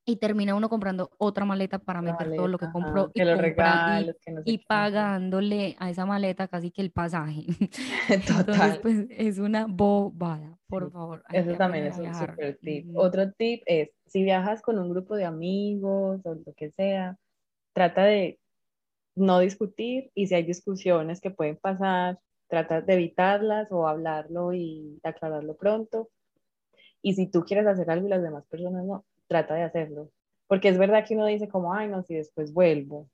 y 0.05 0.15
termina 0.15 0.55
uno 0.55 0.69
comprando 0.69 1.11
otra 1.17 1.45
maleta 1.45 1.79
para 1.79 2.01
meter 2.01 2.35
todo 2.35 2.47
lo 2.47 2.57
que 2.57 2.65
maleta, 2.65 2.73
compró 2.73 3.11
y 3.13 3.19
los 3.19 3.41
compra 3.41 4.01
y, 4.01 4.11
que 4.23 4.31
no 4.31 4.43
sé 4.43 4.51
y 4.51 4.57
qué. 4.57 4.65
pagándole 4.67 5.75
a 5.79 5.89
esa 5.89 6.05
maleta 6.05 6.47
casi 6.47 6.71
que 6.71 6.81
el 6.81 6.91
pasaje. 6.91 7.45
Entonces, 8.09 8.45
Total. 8.45 8.79
pues 8.81 9.05
es 9.09 9.39
una 9.39 9.65
bobada. 9.67 10.57
Por 10.67 10.91
favor, 10.91 11.23
Eso 11.31 11.55
también 11.55 11.85
es 11.87 11.97
un 11.97 12.13
super 12.13 12.57
tip. 12.61 12.85
Otro 12.95 13.31
tip 13.31 13.63
es, 13.65 13.89
si 14.05 14.23
viajas 14.23 14.61
con 14.61 14.79
un 14.79 14.89
grupo 14.89 15.15
de 15.15 15.25
amigos 15.25 16.21
o 16.23 16.35
lo 16.35 16.53
que 16.55 16.71
sea, 16.71 17.17
trata 17.73 18.03
de 18.03 18.39
no 19.15 19.39
discutir 19.39 20.11
y 20.13 20.27
si 20.27 20.35
hay 20.35 20.43
discusiones 20.43 21.21
que 21.21 21.31
pueden 21.31 21.57
pasar, 21.57 22.19
trata 22.49 22.81
de 22.81 22.93
evitarlas 22.93 23.71
o 23.71 23.87
hablarlo 23.87 24.53
y 24.53 24.99
aclararlo 25.03 25.55
pronto. 25.55 26.09
Y 27.01 27.13
si 27.13 27.27
tú 27.27 27.45
quieres 27.45 27.67
hacer 27.67 27.89
algo 27.89 28.07
y 28.07 28.09
las 28.09 28.21
demás 28.21 28.45
personas 28.47 28.83
no, 28.83 29.05
trata 29.27 29.53
de 29.55 29.63
hacerlo. 29.63 30.11
Porque 30.47 30.67
es 30.67 30.77
verdad 30.77 31.05
que 31.07 31.15
uno 31.15 31.25
dice 31.25 31.47
como, 31.47 31.73
ay, 31.73 31.87
no, 31.87 32.03
si 32.03 32.15
después 32.15 32.51
vuelvo. 32.51 33.07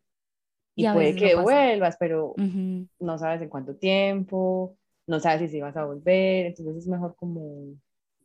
Y, 0.73 0.89
puede 0.89 1.13
no 1.13 1.19
que 1.19 1.35
vuelvas, 1.35 1.97
pero 1.97 2.33
no 2.99 3.17
sabes 3.17 3.41
en 3.41 3.49
cuánto 3.49 3.75
tiempo, 3.75 4.75
no 5.07 5.19
sabes 5.19 5.41
si, 5.41 5.47
si 5.49 5.61
vas 5.61 5.77
a 5.77 5.85
volver, 5.85 6.47
entonces 6.47 6.77
es 6.77 6.87
mejor 6.87 7.15
como, 7.15 7.75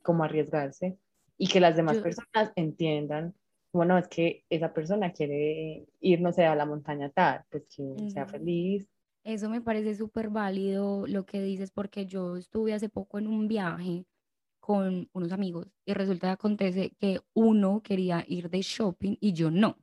como 0.03 0.25
arriesgarse 0.25 0.97
y 1.39 1.47
que 1.47 1.61
las 1.61 1.77
demás 1.77 1.97
Yo, 1.97 2.03
personas 2.03 2.53
entiendan, 2.57 3.35
bueno, 3.73 3.97
es 3.97 4.09
que 4.09 4.45
esa 4.51 4.75
persona 4.75 5.13
quiere 5.13 5.87
ir, 6.01 6.21
no 6.21 6.33
sé, 6.33 6.45
a 6.45 6.55
la 6.55 6.67
montaña 6.67 7.09
tal, 7.11 7.45
pues 7.51 7.65
que 7.75 8.11
sea 8.11 8.27
feliz. 8.27 8.87
Eso 9.23 9.51
me 9.51 9.61
parece 9.61 9.95
súper 9.95 10.31
válido 10.31 11.07
lo 11.07 11.27
que 11.27 11.43
dices 11.43 11.71
porque 11.71 12.07
yo 12.07 12.37
estuve 12.37 12.73
hace 12.73 12.89
poco 12.89 13.19
en 13.19 13.27
un 13.27 13.49
viaje 13.49 14.07
con 14.61 15.09
unos 15.13 15.33
amigos 15.33 15.71
y 15.85 15.93
resulta 15.93 16.29
que 16.29 16.33
acontece 16.33 16.91
que 16.99 17.21
uno 17.35 17.83
quería 17.83 18.25
ir 18.27 18.49
de 18.49 18.63
shopping 18.63 19.17
y 19.21 19.33
yo 19.33 19.51
no. 19.51 19.77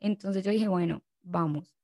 Entonces 0.00 0.44
yo 0.44 0.50
dije, 0.50 0.68
bueno, 0.68 1.02
vamos. 1.22 1.74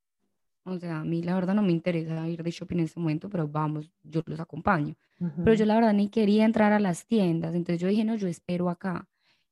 O 0.63 0.77
sea, 0.77 0.99
a 0.99 1.03
mí 1.03 1.23
la 1.23 1.33
verdad 1.33 1.55
no 1.55 1.63
me 1.63 1.71
interesa 1.71 2.27
ir 2.29 2.43
de 2.43 2.51
shopping 2.51 2.77
en 2.77 2.83
este 2.83 2.99
momento, 2.99 3.29
pero 3.29 3.47
vamos, 3.47 3.91
yo 4.03 4.21
los 4.25 4.39
acompaño. 4.39 4.95
Pero 5.17 5.53
yo 5.55 5.65
la 5.65 5.75
verdad 5.75 5.93
ni 5.93 6.09
quería 6.09 6.45
entrar 6.45 6.73
a 6.73 6.79
las 6.79 7.05
tiendas, 7.05 7.55
entonces 7.55 7.79
yo 7.79 7.87
dije, 7.87 8.03
no, 8.03 8.15
yo 8.15 8.27
espero 8.27 8.69
acá. 8.69 9.07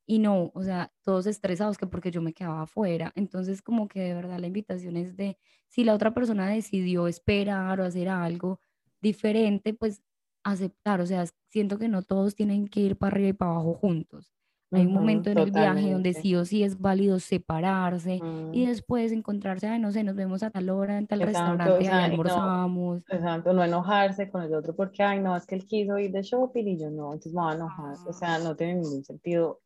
Y 0.10 0.18
no, 0.20 0.52
o 0.56 0.64
sea, 0.64 0.92
todos 1.04 1.28
estresados 1.28 1.78
que 1.78 1.86
porque 1.86 2.10
yo 2.12 2.22
me 2.22 2.34
quedaba 2.34 2.64
afuera. 2.64 3.12
Entonces 3.16 3.62
como 3.62 3.88
que 3.88 4.00
de 4.02 4.14
verdad 4.16 4.40
la 4.40 4.48
invitación 4.48 4.98
es 4.98 5.16
de, 5.16 5.38
si 5.68 5.84
la 5.84 5.94
otra 5.94 6.14
persona 6.16 6.48
decidió 6.50 7.08
esperar 7.08 7.80
o 7.80 7.84
hacer 7.86 8.10
algo 8.10 8.60
diferente, 9.02 9.74
pues 9.76 10.02
aceptar. 10.44 11.02
O 11.02 11.06
sea, 11.06 11.26
siento 11.50 11.78
que 11.78 11.88
no 11.90 12.02
todos 12.02 12.34
tienen 12.36 12.68
que 12.68 12.80
ir 12.82 12.98
para 12.98 13.12
arriba 13.16 13.30
y 13.30 13.34
para 13.34 13.52
abajo 13.52 13.76
juntos. 13.76 14.34
Hay 14.74 14.86
un 14.88 14.94
momento 14.94 15.30
en 15.32 15.38
el 15.40 15.52
viaje 15.52 15.92
donde 15.92 16.14
totalmente. 16.14 16.16
sí 16.16 16.36
o 16.36 16.44
sí 16.46 16.64
es 16.64 16.80
válido 16.80 17.20
separarse 17.20 18.24
y 18.52 18.66
Mm, 18.66 18.68
después 18.68 19.12
encontrarse, 19.12 19.68
ay, 19.68 19.80
no 19.80 19.92
sé, 19.92 20.04
nos 20.04 20.16
vemos 20.16 20.42
a 20.44 20.50
tal 20.52 20.70
hora 20.72 20.98
en 20.98 21.06
tal 21.08 21.22
Exacto, 21.22 21.78
o 21.80 21.84
restaurante, 21.84 21.88
ahí 21.88 22.00
sea, 22.00 22.08
y 22.14 22.20
no, 22.20 22.40
almorzamos. 22.44 23.04
exacto, 23.10 23.52
no 23.54 23.64
enojarse 23.64 24.30
con 24.32 24.42
el 24.44 24.54
otro 24.54 24.76
porque, 24.76 25.04
ay, 25.04 25.20
no, 25.22 25.36
es 25.36 25.46
que 25.46 25.56
él 25.56 25.66
quiso 25.66 25.98
ir 26.00 26.12
de 26.12 26.22
shopping 26.22 26.66
y 26.68 26.80
yo 26.80 26.90
no, 26.90 27.08
entonces 27.14 27.34
me 27.34 27.42
voy 27.42 27.52
a 27.52 27.56
enojar. 27.56 28.00
O 28.06 28.14
sea, 28.14 28.40
no 28.40 28.56
tiene 28.56 28.76
ningún 28.76 29.04
sentido 29.04 29.62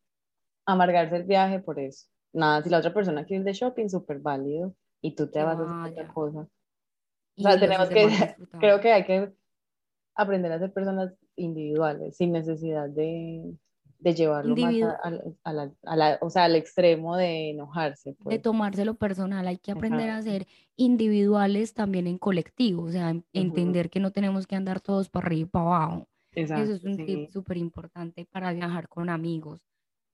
amargarse 0.65 1.17
el 1.17 1.23
viaje 1.23 1.59
por 1.59 1.79
eso. 1.79 2.07
Nada, 2.33 2.63
si 2.63 2.69
la 2.69 2.79
otra 2.79 2.93
persona 2.93 3.25
quiere 3.25 3.41
ir 3.41 3.45
de 3.45 3.53
shopping, 3.53 3.89
súper 3.89 4.19
válido 4.19 4.75
y 5.01 5.15
tú 5.15 5.27
te 5.27 5.39
Que 5.39 5.43
vas 5.43 5.59
a 5.59 5.63
hacer 5.63 5.91
otra 5.91 6.03
vaya. 6.03 6.13
cosa. 6.13 6.47
O 7.37 7.41
sea, 7.41 7.53
sí 7.53 7.59
tenemos 7.59 7.89
que, 7.89 8.03
a 8.03 8.35
creo 8.59 8.79
que 8.79 8.91
hay 8.91 9.05
que 9.05 9.33
aprender 10.15 10.51
a 10.51 10.59
ser 10.59 10.73
personas 10.73 11.13
individuales, 11.35 12.15
sin 12.17 12.31
necesidad 12.31 12.89
de, 12.89 13.55
de 13.99 14.13
llevarlo 14.13 14.55
más 14.55 14.75
a, 15.43 15.95
la, 15.95 16.17
o 16.21 16.29
sea, 16.29 16.43
al 16.43 16.55
extremo 16.55 17.15
de 17.15 17.51
enojarse. 17.51 18.11
De 18.11 18.15
pues. 18.15 18.41
tomárselo 18.41 18.95
personal, 18.95 19.47
hay 19.47 19.57
que 19.57 19.71
aprender 19.71 20.09
a 20.09 20.21
ser 20.21 20.45
individuales 20.75 21.73
también 21.73 22.07
en 22.07 22.17
colectivo, 22.17 22.83
o 22.83 22.91
sea, 22.91 23.15
entender 23.31 23.89
que 23.89 23.99
no 23.99 24.11
tenemos 24.11 24.45
que 24.45 24.55
andar 24.55 24.81
todos 24.81 25.09
para 25.09 25.27
arriba 25.27 25.47
y 25.47 25.49
para 25.49 25.65
abajo. 25.65 26.07
Eso 26.31 26.55
es 26.55 26.83
un 26.83 26.97
tip 26.97 27.29
súper 27.29 27.57
importante 27.57 28.27
para 28.29 28.51
viajar 28.53 28.89
con 28.89 29.09
amigos, 29.09 29.61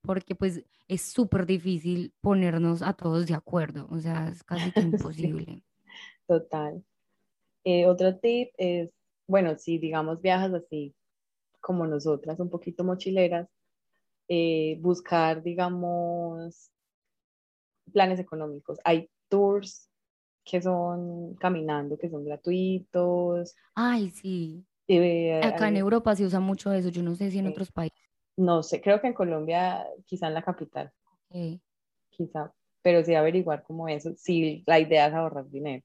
porque 0.02 0.36
pues 0.36 0.64
es 0.88 1.02
súper 1.02 1.46
difícil 1.46 2.14
ponernos 2.22 2.82
a 2.82 2.94
todos 2.94 3.28
de 3.28 3.36
acuerdo, 3.36 3.88
o 3.90 4.00
sea, 4.00 4.30
es 4.30 4.44
casi 4.44 4.72
que 4.72 4.82
imposible. 4.82 5.64
Total. 6.28 6.84
Eh, 7.64 7.86
otro 7.86 8.18
tip 8.18 8.50
es, 8.58 8.92
bueno, 9.28 9.58
si 9.58 9.78
digamos 9.78 10.22
viajas 10.22 10.54
así 10.54 10.96
como 11.62 11.86
nosotras, 11.86 12.40
un 12.40 12.50
poquito 12.50 12.84
mochileras, 12.84 13.48
eh, 14.28 14.78
buscar, 14.80 15.44
digamos, 15.44 16.72
planes 17.92 18.20
económicos. 18.20 18.80
Hay 18.84 19.10
tours 19.28 19.90
que 20.44 20.62
son 20.62 21.36
caminando, 21.36 21.98
que 21.98 22.10
son 22.10 22.26
gratuitos. 22.26 23.56
Ay, 23.76 24.10
sí. 24.12 24.66
Eh, 24.88 25.42
Acá 25.44 25.68
en 25.68 25.78
Europa 25.78 26.16
se 26.16 26.26
usa 26.26 26.40
mucho 26.40 26.74
eso, 26.74 26.90
yo 26.90 27.04
no 27.04 27.16
sé 27.16 27.30
si 27.30 27.38
en 27.38 27.48
otros 27.48 27.72
países. 27.72 28.09
No 28.40 28.64
sé, 28.64 28.80
creo 28.80 29.02
que 29.02 29.08
en 29.08 29.14
Colombia, 29.14 29.86
quizá 30.06 30.28
en 30.28 30.34
la 30.34 30.42
capital. 30.42 30.94
Quizá, 32.10 32.54
pero 32.82 33.04
sí 33.04 33.14
averiguar 33.14 33.64
cómo 33.64 33.90
eso, 33.90 34.14
si 34.16 34.64
la 34.66 34.80
idea 34.80 35.08
es 35.08 35.14
ahorrar 35.14 35.50
dinero. 35.50 35.84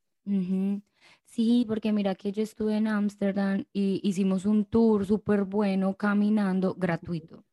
Sí, 1.24 1.64
porque 1.66 1.92
mira 1.92 2.14
que 2.14 2.30
yo 2.30 2.44
estuve 2.44 2.76
en 2.76 2.86
Ámsterdam 2.86 3.64
y 3.72 4.00
hicimos 4.04 4.46
un 4.46 4.64
tour 4.64 5.04
súper 5.04 5.42
bueno 5.42 5.94
caminando 5.94 6.74
gratuito. 6.74 7.44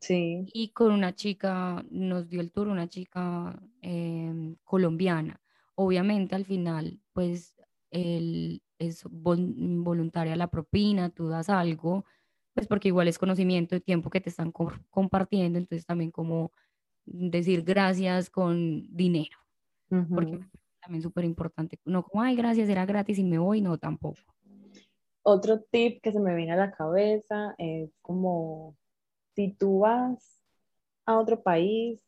Sí. 0.00 0.44
Y 0.52 0.70
con 0.70 0.90
una 0.90 1.14
chica, 1.14 1.84
nos 1.88 2.28
dio 2.28 2.40
el 2.40 2.50
tour 2.50 2.66
una 2.66 2.88
chica 2.88 3.56
em, 3.82 4.56
colombiana. 4.64 5.40
Obviamente 5.76 6.34
al 6.34 6.44
final, 6.44 6.98
pues 7.12 7.54
el, 7.92 8.62
es 8.80 9.04
voluntaria 9.08 10.34
la 10.34 10.50
propina, 10.50 11.10
tú 11.10 11.28
das 11.28 11.48
algo, 11.50 12.04
pues 12.60 12.68
porque 12.68 12.88
igual 12.88 13.08
es 13.08 13.18
conocimiento 13.18 13.74
y 13.74 13.80
tiempo 13.80 14.10
que 14.10 14.20
te 14.20 14.28
están 14.28 14.52
compartiendo, 14.90 15.58
entonces 15.58 15.86
también 15.86 16.10
como 16.10 16.52
decir 17.06 17.62
gracias 17.62 18.28
con 18.28 18.82
dinero, 18.94 19.38
porque 20.14 20.40
también 20.78 21.00
súper 21.00 21.24
importante, 21.24 21.78
no 21.86 22.02
como, 22.02 22.22
ay, 22.22 22.36
gracias, 22.36 22.68
era 22.68 22.84
gratis 22.84 23.18
y 23.18 23.24
me 23.24 23.38
voy, 23.38 23.62
no, 23.62 23.78
tampoco. 23.78 24.20
Otro 25.22 25.62
tip 25.70 26.02
que 26.02 26.12
se 26.12 26.20
me 26.20 26.34
viene 26.34 26.52
a 26.52 26.56
la 26.56 26.70
cabeza 26.70 27.54
es 27.56 27.96
como 28.02 28.76
si 29.34 29.54
tú 29.54 29.78
vas 29.78 30.38
a 31.06 31.18
otro 31.18 31.42
país, 31.42 32.04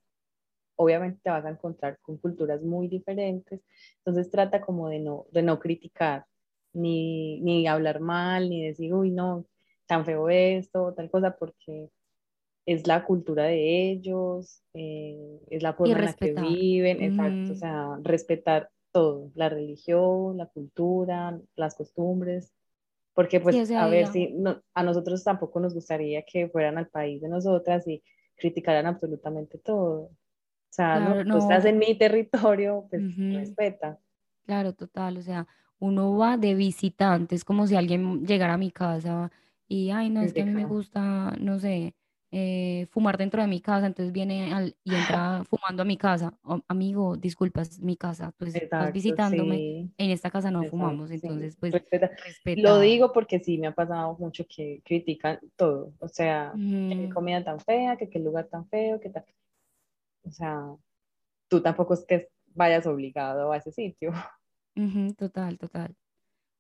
obviamente 0.77 1.19
te 1.23 1.31
vas 1.31 1.47
a 1.47 1.51
encontrar 1.51 1.99
con 2.03 2.19
culturas 2.19 2.61
muy 2.61 2.89
diferentes, 2.89 3.63
entonces 4.05 4.31
trata 4.31 4.61
como 4.61 4.91
de 4.91 4.99
no, 4.99 5.25
de 5.33 5.43
no 5.43 5.59
criticar, 5.59 6.27
ni, 6.75 7.41
ni 7.41 7.67
hablar 7.67 8.01
mal, 8.01 8.51
ni 8.51 8.67
decir, 8.67 8.93
uy, 8.93 9.11
no, 9.11 9.47
tan 9.93 10.07
feo 10.07 10.31
esto, 10.31 10.95
tal 10.95 11.11
cosa, 11.11 11.37
porque 11.39 11.91
es 12.65 12.87
la 12.87 13.05
cultura 13.05 13.45
de 13.45 13.91
ellos, 13.91 14.63
eh, 14.73 15.39
es 15.51 15.63
la 15.63 15.75
forma 15.75 15.99
en 15.99 16.05
la 16.07 16.15
que 16.15 16.33
viven, 16.33 17.03
exacto, 17.03 17.53
o 17.53 17.57
sea, 17.57 17.99
respetar 18.03 18.71
todo, 18.91 19.31
la 19.35 19.51
religión, 19.51 20.39
la 20.39 20.47
cultura, 20.47 21.39
las 21.57 21.75
costumbres, 21.75 22.55
porque 23.13 23.39
pues 23.39 23.71
a 23.71 23.87
ver 23.89 24.07
si 24.07 24.35
a 24.73 24.83
nosotros 24.83 25.23
tampoco 25.25 25.61
nos 25.61 25.75
gustaría 25.75 26.23
que 26.23 26.49
fueran 26.49 26.79
al 26.79 26.89
país 26.89 27.21
de 27.21 27.29
nosotras 27.29 27.87
y 27.87 28.03
criticaran 28.35 28.87
absolutamente 28.87 29.59
todo. 29.59 30.05
O 30.05 30.75
sea, 30.75 31.01
no, 31.01 31.23
tú 31.23 31.37
estás 31.37 31.67
en 31.67 31.77
mi 31.77 31.99
territorio, 31.99 32.87
pues 32.89 33.15
respeta. 33.19 33.99
Claro, 34.47 34.73
total, 34.73 35.19
o 35.19 35.23
sea, 35.23 35.47
uno 35.81 36.17
va 36.17 36.39
de 36.39 36.55
visitante, 36.55 37.35
es 37.35 37.45
como 37.45 37.67
si 37.67 37.77
alguien 37.77 38.25
llegara 38.25 38.55
a 38.55 38.59
mi 38.59 38.71
casa 38.71 39.31
y, 39.73 39.91
ay, 39.91 40.11
no, 40.11 40.21
es 40.21 40.35
que 40.35 40.43
a 40.43 40.45
mí 40.45 40.53
me 40.53 40.67
gusta, 40.67 41.35
no 41.41 41.59
sé, 41.59 41.95
eh, 42.31 42.89
fumar 42.91 43.17
dentro 43.17 43.41
de 43.41 43.49
mi 43.49 43.63
casa, 43.63 43.87
entonces 43.87 44.13
viene 44.13 44.53
al, 44.53 44.77
y 44.85 44.95
entra 44.95 45.45
fumando 45.49 45.81
a 45.81 45.87
mi 45.87 45.97
casa. 45.97 46.39
amigo, 46.69 47.17
disculpas, 47.17 47.81
mi 47.81 47.97
casa, 47.97 48.35
tú 48.37 48.45
estás 48.45 48.93
visitándome, 48.93 49.91
en 49.97 50.11
esta 50.11 50.31
casa 50.31 50.51
no 50.51 50.63
fumamos, 50.65 51.11
entonces 51.11 51.57
pues 51.57 51.73
respeta. 51.73 52.11
Lo 52.55 52.81
digo 52.81 53.15
porque 53.15 53.41
sí 53.41 53.57
me 53.57 53.69
ha 53.69 53.75
pasado 53.75 54.15
mucho 54.19 54.45
que 54.47 54.83
critican 54.85 55.39
todo, 55.57 55.95
o 56.01 56.09
sea, 56.09 56.53
qué 56.55 57.09
comida 57.09 57.43
tan 57.43 57.59
fea, 57.59 57.97
que 57.97 58.11
qué 58.11 58.19
lugar 58.19 58.49
tan 58.49 58.69
feo, 58.69 59.01
que 59.01 59.09
tal. 59.09 59.25
O 60.25 60.31
sea, 60.31 60.67
tú 61.49 61.63
tampoco 61.63 61.95
es 61.95 62.05
que 62.05 62.29
vayas 62.55 62.87
obligado 62.87 63.51
a 63.53 63.57
ese 63.57 63.73
sitio. 63.73 64.13
total, 65.17 65.57
total. 65.57 65.97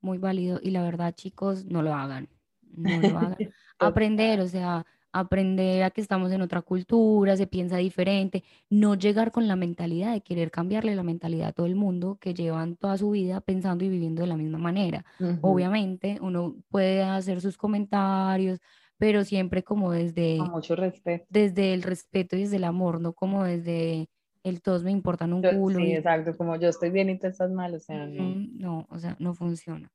Muy 0.00 0.16
válido. 0.16 0.58
Y 0.62 0.70
la 0.70 0.82
verdad, 0.82 1.14
chicos, 1.14 1.66
no 1.66 1.82
lo 1.82 1.94
hagan. 1.94 2.28
No 2.76 3.00
lo 3.00 3.18
hagan. 3.18 3.36
Aprender, 3.78 4.40
o 4.40 4.46
sea, 4.46 4.84
aprender 5.12 5.82
a 5.82 5.90
que 5.90 6.00
estamos 6.00 6.32
en 6.32 6.40
otra 6.40 6.62
cultura, 6.62 7.36
se 7.36 7.46
piensa 7.46 7.76
diferente, 7.76 8.42
no 8.70 8.94
llegar 8.94 9.30
con 9.30 9.46
la 9.46 9.56
mentalidad 9.56 10.12
de 10.12 10.22
querer 10.22 10.50
cambiarle 10.50 10.94
la 10.94 11.02
mentalidad 11.02 11.48
a 11.48 11.52
todo 11.52 11.66
el 11.66 11.74
mundo 11.74 12.18
que 12.20 12.34
llevan 12.34 12.76
toda 12.76 12.96
su 12.96 13.10
vida 13.10 13.40
pensando 13.40 13.84
y 13.84 13.88
viviendo 13.88 14.22
de 14.22 14.28
la 14.28 14.36
misma 14.36 14.58
manera. 14.58 15.04
Obviamente 15.42 16.18
uno 16.20 16.56
puede 16.70 17.02
hacer 17.02 17.40
sus 17.40 17.58
comentarios, 17.58 18.60
pero 18.96 19.24
siempre 19.24 19.62
como 19.62 19.92
desde... 19.92 20.38
mucho 20.38 20.76
respeto. 20.76 21.26
Desde 21.28 21.74
el 21.74 21.82
respeto 21.82 22.36
y 22.36 22.40
desde 22.40 22.56
el 22.56 22.64
amor, 22.64 23.00
no 23.00 23.12
como 23.12 23.44
desde 23.44 24.08
el 24.44 24.62
todos 24.62 24.82
me 24.82 24.90
importan 24.90 25.32
un 25.32 25.42
culo. 25.42 25.78
Sí, 25.78 25.92
exacto, 25.92 26.36
como 26.36 26.56
yo 26.56 26.68
estoy 26.68 26.90
bien 26.90 27.10
y 27.10 27.18
tú 27.18 27.26
estás 27.26 27.50
mal, 27.50 27.74
o 27.74 27.80
sea, 27.80 28.06
no. 28.06 28.34
No, 28.52 28.86
o 28.90 28.98
sea, 28.98 29.16
no 29.18 29.34
funciona. 29.34 29.90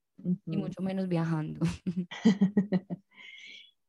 Y 0.45 0.57
mucho 0.57 0.81
menos 0.81 1.07
viajando. 1.07 1.59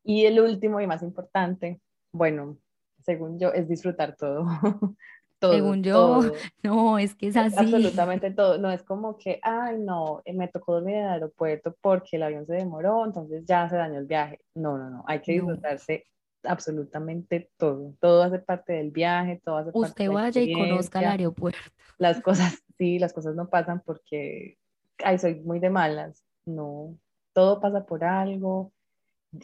Y 0.08 0.24
el 0.24 0.40
último 0.40 0.80
y 0.80 0.86
más 0.86 1.02
importante, 1.02 1.82
bueno, 2.12 2.56
según 3.02 3.38
yo, 3.38 3.52
es 3.52 3.68
disfrutar 3.68 4.16
todo. 4.16 4.46
todo 5.38 5.52
según 5.52 5.82
yo, 5.82 6.32
no, 6.62 6.98
es 6.98 7.14
que 7.14 7.28
es 7.28 7.36
así. 7.36 7.54
Absolutamente 7.58 8.30
todo. 8.30 8.56
No 8.56 8.70
es 8.70 8.82
como 8.82 9.18
que, 9.18 9.38
ay, 9.42 9.76
no, 9.78 10.22
eh, 10.24 10.32
me 10.32 10.48
tocó 10.48 10.72
dormir 10.72 10.94
en 10.94 11.04
el 11.04 11.10
aeropuerto 11.10 11.76
porque 11.82 12.16
el 12.16 12.22
avión 12.22 12.46
se 12.46 12.54
demoró, 12.54 13.04
entonces 13.04 13.44
ya 13.44 13.68
se 13.68 13.76
dañó 13.76 13.98
el 13.98 14.06
viaje. 14.06 14.40
No, 14.54 14.78
no, 14.78 14.88
no. 14.88 15.04
Hay 15.06 15.20
que 15.20 15.32
disfrutarse 15.32 16.06
absolutamente 16.44 17.50
todo. 17.56 17.94
Todo 18.00 18.22
hace 18.22 18.38
parte 18.38 18.74
del 18.74 18.90
viaje, 18.90 19.40
todo 19.44 19.56
hace 19.56 19.72
parte 19.72 19.88
Usted 19.88 20.10
vaya 20.10 20.40
y 20.40 20.52
conozca 20.52 21.00
el 21.00 21.06
aeropuerto. 21.06 21.58
Las 21.98 22.20
cosas, 22.20 22.62
sí, 22.76 23.00
las 23.00 23.12
cosas 23.12 23.34
no 23.34 23.50
pasan 23.50 23.82
porque, 23.84 24.56
ay, 25.02 25.18
soy 25.18 25.34
muy 25.40 25.58
de 25.58 25.68
malas. 25.68 26.24
No, 26.46 26.96
todo 27.32 27.60
pasa 27.60 27.84
por 27.84 28.04
algo 28.04 28.72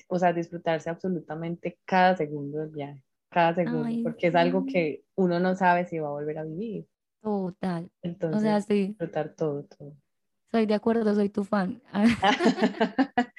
o 0.09 0.18
sea, 0.18 0.33
disfrutarse 0.33 0.90
absolutamente 0.90 1.78
cada 1.85 2.16
segundo 2.16 2.59
del 2.59 2.70
viaje, 2.70 3.04
cada 3.28 3.54
segundo, 3.54 4.02
porque 4.02 4.28
es 4.28 4.35
algo 4.35 4.64
que 4.66 5.04
uno 5.14 5.40
no 5.40 5.54
sabe 5.54 5.87
si 5.87 5.98
va 5.98 6.09
a 6.09 6.12
volver 6.12 6.38
a 6.38 6.44
vivir. 6.44 6.87
Total. 7.20 7.90
Entonces, 8.02 8.38
o 8.38 8.42
sea, 8.42 8.61
sí. 8.61 8.88
disfrutar 8.88 9.35
todo, 9.35 9.64
todo. 9.64 9.94
Soy 10.50 10.66
de 10.66 10.74
acuerdo, 10.74 11.14
soy 11.14 11.28
tu 11.28 11.44
fan. 11.44 11.83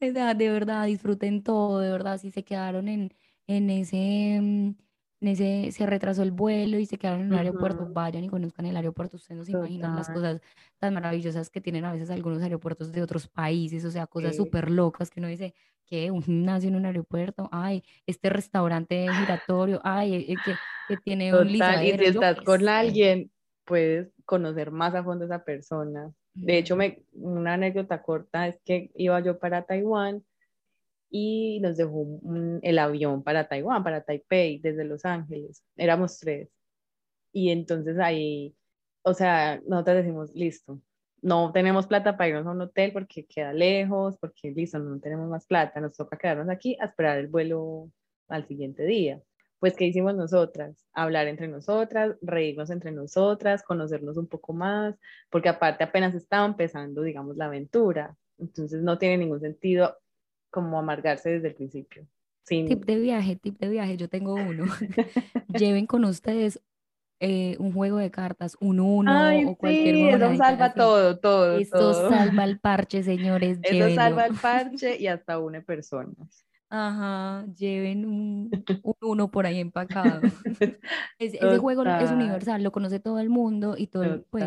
de 0.00 0.50
verdad, 0.50 0.86
disfruten 0.86 1.42
todo, 1.42 1.80
de 1.80 1.90
verdad, 1.90 2.18
si 2.18 2.30
se 2.30 2.44
quedaron 2.44 2.88
en, 2.88 3.12
en 3.46 3.70
ese 3.70 4.38
mm, 4.40 4.74
ese, 5.20 5.70
se 5.72 5.86
retrasó 5.86 6.22
el 6.22 6.30
vuelo 6.30 6.78
y 6.78 6.86
se 6.86 6.96
quedaron 6.96 7.20
en 7.20 7.32
el 7.32 7.38
aeropuerto, 7.38 7.86
vayan 7.86 8.24
y 8.24 8.28
conozcan 8.28 8.64
el 8.66 8.76
aeropuerto, 8.76 9.16
ustedes 9.18 9.38
no 9.38 9.44
se 9.44 9.52
imaginan 9.52 9.94
las 9.94 10.08
cosas 10.08 10.40
tan 10.78 10.94
maravillosas 10.94 11.50
que 11.50 11.60
tienen 11.60 11.84
a 11.84 11.92
veces 11.92 12.10
algunos 12.10 12.42
aeropuertos 12.42 12.90
de 12.90 13.02
otros 13.02 13.28
países, 13.28 13.84
o 13.84 13.90
sea, 13.90 14.06
cosas 14.06 14.36
súper 14.36 14.70
locas 14.70 15.10
que 15.10 15.20
uno 15.20 15.28
dice, 15.28 15.54
¿qué? 15.84 16.10
Un 16.10 16.22
gimnasio 16.22 16.70
en 16.70 16.76
un 16.76 16.86
aeropuerto, 16.86 17.50
ay, 17.52 17.82
este 18.06 18.30
restaurante 18.30 19.08
giratorio, 19.12 19.80
ay, 19.84 20.14
eh, 20.14 20.36
que, 20.42 20.54
que, 20.88 20.96
tiene 20.96 21.34
un 21.36 21.52
lisadero. 21.52 22.02
Y 22.02 22.06
si 22.06 22.12
estás 22.12 22.40
con 22.40 22.66
alguien, 22.66 23.30
puedes 23.64 24.10
conocer 24.24 24.70
más 24.70 24.94
a 24.94 25.04
fondo 25.04 25.24
a 25.24 25.26
esa 25.26 25.44
persona. 25.44 26.10
De 26.34 26.58
hecho, 26.58 26.76
me, 26.76 27.02
una 27.12 27.54
anécdota 27.54 28.02
corta 28.02 28.48
es 28.48 28.60
que 28.64 28.90
iba 28.94 29.20
yo 29.20 29.38
para 29.38 29.64
Taiwán 29.64 30.24
y 31.10 31.60
nos 31.60 31.76
dejó 31.76 32.06
el 32.62 32.78
avión 32.78 33.22
para 33.22 33.48
Taiwán, 33.48 33.82
para 33.82 34.02
Taipei, 34.04 34.58
desde 34.60 34.84
Los 34.84 35.04
Ángeles. 35.04 35.64
Éramos 35.76 36.18
tres. 36.18 36.48
Y 37.32 37.50
entonces 37.50 37.98
ahí, 37.98 38.54
o 39.02 39.14
sea, 39.14 39.60
nosotros 39.66 39.96
decimos, 39.98 40.34
listo, 40.34 40.80
no 41.22 41.52
tenemos 41.52 41.86
plata 41.86 42.16
para 42.16 42.28
irnos 42.28 42.46
a 42.46 42.50
un 42.50 42.62
hotel 42.62 42.92
porque 42.92 43.26
queda 43.26 43.52
lejos, 43.52 44.16
porque 44.18 44.50
listo, 44.52 44.78
no 44.78 45.00
tenemos 45.00 45.28
más 45.28 45.46
plata, 45.46 45.80
nos 45.80 45.96
toca 45.96 46.16
quedarnos 46.18 46.48
aquí 46.48 46.76
a 46.80 46.86
esperar 46.86 47.18
el 47.18 47.28
vuelo 47.28 47.90
al 48.28 48.46
siguiente 48.46 48.84
día. 48.84 49.20
Pues, 49.60 49.76
¿qué 49.76 49.84
hicimos 49.84 50.14
nosotras? 50.14 50.86
Hablar 50.94 51.28
entre 51.28 51.46
nosotras, 51.46 52.16
reírnos 52.22 52.70
entre 52.70 52.92
nosotras, 52.92 53.62
conocernos 53.62 54.16
un 54.16 54.26
poco 54.26 54.54
más, 54.54 54.96
porque 55.28 55.50
aparte 55.50 55.84
apenas 55.84 56.14
estaba 56.14 56.46
empezando, 56.46 57.02
digamos, 57.02 57.36
la 57.36 57.44
aventura. 57.44 58.16
Entonces 58.38 58.82
no 58.82 58.98
tiene 58.98 59.18
ningún 59.18 59.40
sentido 59.40 59.98
como 60.50 60.78
amargarse 60.78 61.30
desde 61.30 61.48
el 61.48 61.54
principio. 61.54 62.02
O 62.02 62.46
Tip 62.46 62.84
de 62.84 62.98
viaje, 62.98 63.36
tip 63.36 63.58
de 63.58 63.68
viaje, 63.68 63.96
yo 63.98 64.08
tengo 64.08 64.34
uno. 64.34 64.64
Lleven 65.48 65.86
con 65.86 66.04
ustedes 66.06 66.60
eh, 67.20 67.56
un 67.58 67.74
juego 67.74 67.98
de 67.98 68.10
cartas, 68.10 68.56
un 68.60 68.80
uno 68.80 69.12
o 69.46 69.56
cualquier 69.56 69.94
sí, 69.94 70.08
Eso 70.08 70.36
salva 70.36 70.72
todo, 70.72 71.18
todo. 71.18 71.58
Esto 71.58 72.08
salva 72.08 72.44
el 72.44 72.58
parche, 72.60 73.02
señores. 73.02 73.58
Eso 73.62 73.94
salva 73.94 74.24
el 74.24 74.34
parche 74.36 74.96
y 74.98 75.06
hasta 75.06 75.38
une 75.38 75.60
personas. 75.60 76.46
Ajá, 76.70 77.44
lleven 77.56 78.04
un, 78.06 78.50
uno 79.00 79.30
por 79.30 79.44
ahí 79.44 79.58
empacado. 79.58 80.22
ese 81.18 81.58
juego 81.58 81.84
es 81.84 82.10
universal, 82.10 82.62
lo 82.62 82.72
conoce 82.72 83.00
todo 83.00 83.18
el 83.18 83.28
mundo 83.28 83.74
y 83.76 83.88
todo, 83.88 84.24
pues. 84.30 84.46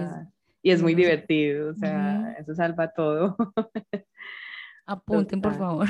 Y 0.61 0.71
es 0.71 0.81
muy 0.81 0.95
divertido, 0.95 1.71
o 1.71 1.75
sea, 1.75 2.37
eso 2.39 2.55
salva 2.55 2.93
todo. 2.93 3.35
Apunten, 4.85 5.41
por 5.41 5.55
favor. 5.55 5.87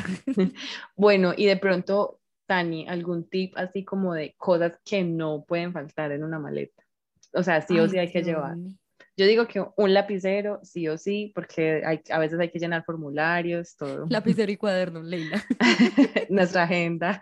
Bueno, 0.96 1.34
y 1.38 1.46
de 1.46 1.58
pronto, 1.58 2.20
Tani, 2.48 2.88
algún 2.88 3.30
tip 3.30 3.54
así 3.56 3.84
como 3.84 4.16
de 4.16 4.34
cosas 4.38 4.80
que 4.84 5.04
no 5.04 5.46
pueden 5.48 5.74
faltar 5.74 6.12
en 6.12 6.24
una 6.24 6.40
maleta. 6.40 6.84
O 7.34 7.44
sea, 7.44 7.62
sí 7.62 7.80
o 7.80 7.88
sí 7.88 8.00
hay 8.00 8.12
que 8.12 8.24
llevar. 8.24 8.58
Yo 9.16 9.28
digo 9.28 9.48
que 9.48 9.64
un 9.78 9.94
lapicero, 9.94 10.60
sí 10.64 10.88
o 10.88 10.98
sí, 10.98 11.32
porque 11.36 11.84
hay, 11.86 12.02
a 12.10 12.18
veces 12.18 12.40
hay 12.40 12.50
que 12.50 12.58
llenar 12.58 12.84
formularios, 12.84 13.76
todo. 13.76 14.08
Lapicero 14.10 14.52
y 14.52 14.58
cuaderno, 14.58 15.04
Leila. 15.04 15.44
Nuestra 16.30 16.64
agenda. 16.64 17.20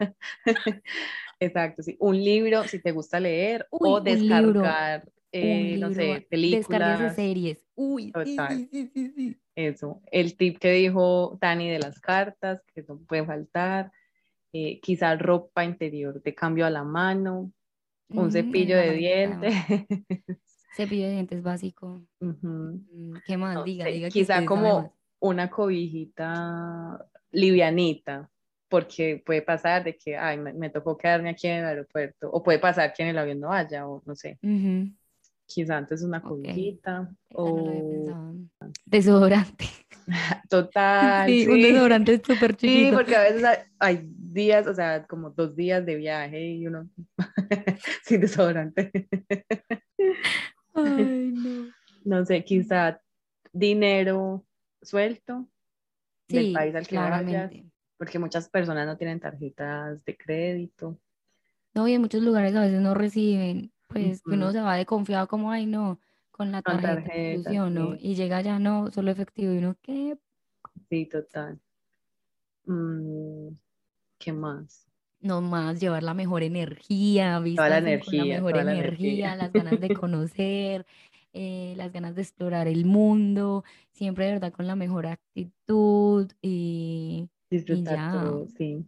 Exacto, 1.40 1.84
sí. 1.84 1.98
Un 2.00 2.24
libro, 2.24 2.64
si 2.64 2.80
te 2.80 2.92
gusta 2.92 3.20
leer, 3.20 3.68
o 3.72 4.00
descargar, 4.00 5.12
eh, 5.34 5.76
no 5.80 5.92
sé, 5.92 6.26
películas. 6.30 7.00
de 7.00 7.10
series. 7.10 7.68
Uy, 7.76 8.14
sí, 8.24 8.38
sí, 8.72 8.92
sí, 8.94 9.14
sí, 9.14 9.38
Eso. 9.56 10.02
El 10.12 10.38
tip 10.38 10.60
que 10.60 10.72
dijo 10.72 11.38
Tani 11.42 11.70
de 11.70 11.80
las 11.80 12.00
cartas, 12.00 12.62
que 12.74 12.84
no 12.84 13.00
puede 13.00 13.26
faltar. 13.26 13.92
Eh, 14.54 14.80
quizá 14.82 15.16
ropa 15.16 15.66
interior 15.66 16.22
de 16.22 16.36
cambio 16.36 16.66
a 16.66 16.70
la 16.70 16.84
mano, 16.84 17.52
un 18.10 18.28
mm, 18.28 18.32
cepillo 18.32 18.78
de 18.78 18.94
dientes. 18.94 19.54
Cepillo 20.74 21.06
de 21.08 21.14
dientes 21.14 21.44
básico. 21.44 22.02
Mm, 22.20 23.16
¿Qué 23.26 23.38
más? 23.38 23.64
diga, 23.66 23.86
diga. 23.86 24.10
Quizá 24.10 24.46
como 24.46 24.94
una 25.20 25.50
cobijita 25.50 27.06
livianita, 27.32 28.30
porque 28.70 29.22
puede 29.26 29.42
pasar 29.42 29.84
de 29.84 29.98
que, 29.98 30.18
ay, 30.18 30.38
me, 30.38 30.70
tocó 30.70 30.98
quedarme 30.98 31.30
aquí 31.30 31.48
en 31.48 31.60
el 31.60 31.66
aeropuerto, 31.66 32.30
o 32.32 32.42
puede 32.42 32.60
pasar 32.60 32.94
que 32.94 33.04
en 33.04 33.10
el 33.10 33.18
avión 33.18 33.40
no 33.40 33.52
haya, 33.52 33.88
o 33.88 34.02
no 34.06 34.16
sé. 34.16 34.40
Quizá 35.46 35.78
antes 35.78 36.04
una 36.04 36.22
cobijita, 36.22 37.14
o... 37.34 38.24
Desodorante. 38.86 39.66
Total. 40.50 41.28
Sí, 41.28 41.48
un 41.48 41.62
desodorante 41.62 42.22
súper 42.26 42.56
chiquito. 42.56 42.90
Sí, 42.90 42.96
porque 42.96 43.16
a 43.16 43.22
veces 43.22 43.44
hay 43.78 44.02
días, 44.06 44.68
o 44.68 44.74
sea, 44.74 45.06
como 45.06 45.30
dos 45.30 45.56
días 45.56 45.86
de 45.86 45.96
viaje 45.96 46.42
y 46.42 46.68
uno 46.68 46.90
sin 48.04 48.22
desodorante. 48.22 48.92
Ay, 50.74 51.32
no. 51.34 51.74
No 52.04 52.26
sé, 52.26 52.44
quizá 52.44 53.02
dinero 53.54 54.46
suelto 54.82 55.48
del 56.28 56.54
país 56.54 56.76
al 56.76 56.88
que 56.88 56.98
vayas, 56.98 57.52
porque 57.98 58.18
muchas 58.20 58.50
personas 58.50 58.88
no 58.88 58.98
tienen 58.98 59.20
tarjetas 59.20 60.04
de 60.06 60.18
crédito. 60.18 60.98
No, 61.74 61.88
y 61.88 61.94
en 61.94 62.02
muchos 62.02 62.22
lugares 62.22 62.56
a 62.56 62.62
veces 62.62 62.82
no 62.82 62.94
reciben, 62.94 63.72
pues 63.88 64.22
uno 64.26 64.52
se 64.52 64.62
va 64.62 64.76
de 64.76 64.86
confiado 64.86 65.28
como, 65.28 65.52
ay, 65.52 65.66
no, 65.66 66.00
con 66.32 66.52
la 66.52 66.62
tarjeta, 66.62 67.52
¿no? 67.70 67.96
Y 67.96 68.16
llega 68.16 68.42
ya, 68.42 68.60
no, 68.60 68.92
solo 68.92 69.12
efectivo, 69.12 69.54
y 69.54 69.58
uno, 69.60 69.76
¿qué? 69.82 70.18
Sí, 70.90 71.06
total. 71.06 71.60
Mm, 72.66 73.50
¿Qué 74.18 74.34
más? 74.34 74.91
No 75.22 75.42
más 75.42 75.80
llevar 75.80 76.04
la 76.04 76.14
mejor 76.14 76.44
energía, 76.44 77.42
toda 77.56 77.70
la 77.70 77.78
energía, 77.78 78.26
la 78.26 78.42
mejor 78.42 78.58
energía, 78.58 79.36
las 79.36 79.54
ganas 79.54 79.80
de 79.80 79.90
conocer, 79.96 80.86
eh, 81.34 81.74
las 81.78 81.92
ganas 81.92 82.16
de 82.16 82.22
explorar 82.22 82.68
el 82.68 82.86
mundo, 82.86 83.64
siempre 83.92 84.26
de 84.26 84.34
verdad 84.34 84.52
con 84.52 84.68
la 84.68 84.76
mejor 84.76 85.08
actitud 85.08 86.32
y, 86.42 87.30
Disfrutar 87.50 88.48
sí. 88.58 88.86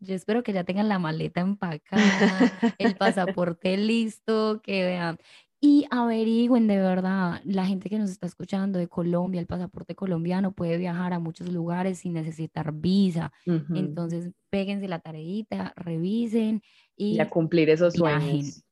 Yo 0.00 0.14
espero 0.14 0.42
que 0.42 0.52
ya 0.52 0.64
tengan 0.64 0.88
la 0.88 0.98
maleta 0.98 1.40
empacada, 1.40 2.52
el 2.78 2.96
pasaporte 2.98 3.76
listo, 3.76 4.60
que 4.62 4.84
vean. 4.84 5.18
Y 5.60 5.86
averigüen 5.90 6.68
de 6.68 6.76
verdad, 6.76 7.40
la 7.44 7.66
gente 7.66 7.90
que 7.90 7.98
nos 7.98 8.10
está 8.10 8.26
escuchando 8.26 8.78
de 8.78 8.86
Colombia, 8.86 9.40
el 9.40 9.46
pasaporte 9.48 9.96
colombiano 9.96 10.52
puede 10.52 10.78
viajar 10.78 11.12
a 11.12 11.18
muchos 11.18 11.52
lugares 11.52 11.98
sin 11.98 12.12
necesitar 12.12 12.72
visa. 12.72 13.32
Entonces, 13.74 14.30
péguense 14.50 14.86
la 14.86 15.00
tareita, 15.00 15.72
revisen 15.74 16.62
y, 16.96 17.18
a 17.18 17.28
cumplir 17.28 17.70
esos 17.70 17.94
sueños. 17.94 18.62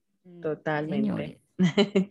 Totalmente. 0.41 1.41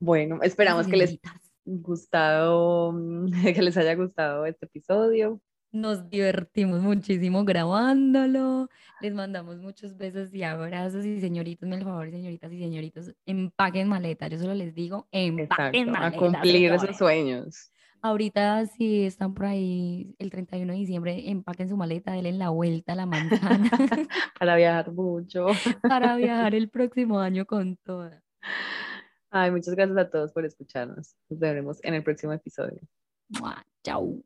bueno, 0.00 0.40
esperamos 0.42 0.88
que 0.88 0.96
les 0.96 1.20
gustado, 1.64 2.94
que 3.54 3.62
les 3.62 3.76
haya 3.76 3.94
gustado 3.94 4.46
este 4.46 4.66
episodio. 4.66 5.40
Nos 5.70 6.08
divertimos 6.08 6.80
muchísimo 6.80 7.44
grabándolo. 7.44 8.68
Les 9.00 9.12
mandamos 9.12 9.58
muchos 9.58 9.96
besos 9.96 10.32
y 10.34 10.42
abrazos. 10.42 11.04
Y 11.04 11.20
señoritos, 11.20 11.68
me 11.68 11.82
favor, 11.82 12.10
señoritas 12.10 12.52
y 12.52 12.58
señoritos, 12.58 13.12
empaquen 13.26 13.88
maleta. 13.88 14.28
Yo 14.28 14.38
solo 14.38 14.54
les 14.54 14.74
digo, 14.74 15.06
empaquen 15.12 15.90
maleta. 15.90 16.16
A 16.16 16.18
cumplir 16.18 16.72
esos 16.72 16.96
sueños. 16.96 17.70
Ahorita, 18.00 18.64
si 18.66 19.04
están 19.04 19.34
por 19.34 19.46
ahí 19.46 20.14
el 20.18 20.30
31 20.30 20.72
de 20.72 20.78
diciembre, 20.78 21.30
empaquen 21.30 21.68
su 21.68 21.76
maleta, 21.76 22.12
denle 22.12 22.32
la 22.32 22.50
vuelta 22.50 22.92
a 22.92 22.96
la 22.96 23.06
manzana. 23.06 23.70
Para 24.38 24.56
viajar 24.56 24.92
mucho. 24.92 25.48
Para 25.82 26.16
viajar 26.16 26.54
el 26.54 26.68
próximo 26.68 27.18
año 27.18 27.44
con 27.44 27.76
toda. 27.78 28.22
Ay, 29.30 29.50
muchas 29.50 29.74
gracias 29.74 29.98
a 29.98 30.08
todos 30.08 30.32
por 30.32 30.44
escucharnos. 30.44 31.16
Nos 31.28 31.38
veremos 31.40 31.78
en 31.82 31.94
el 31.94 32.02
próximo 32.04 32.32
episodio. 32.32 32.80
Chao. 33.82 34.22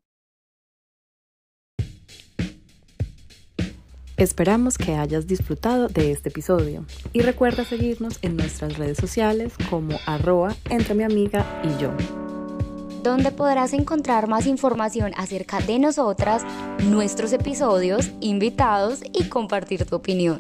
Esperamos 4.23 4.79
que 4.79 4.95
hayas 4.95 5.27
disfrutado 5.27 5.89
de 5.89 6.13
este 6.13 6.29
episodio 6.29 6.85
y 7.13 7.23
recuerda 7.23 7.65
seguirnos 7.65 8.21
en 8.23 8.37
nuestras 8.37 8.79
redes 8.79 8.97
sociales 8.97 9.53
como 9.69 9.99
arroba 10.07 10.55
entre 10.71 10.95
mi 10.95 11.03
amiga 11.03 11.45
y 11.65 11.83
yo. 11.83 11.91
Donde 13.03 13.33
podrás 13.33 13.73
encontrar 13.73 14.29
más 14.29 14.47
información 14.47 15.11
acerca 15.17 15.59
de 15.59 15.81
nosotras, 15.81 16.45
nuestros 16.85 17.33
episodios, 17.33 18.13
invitados 18.21 19.01
y 19.13 19.25
compartir 19.25 19.87
tu 19.87 19.97
opinión. 19.97 20.37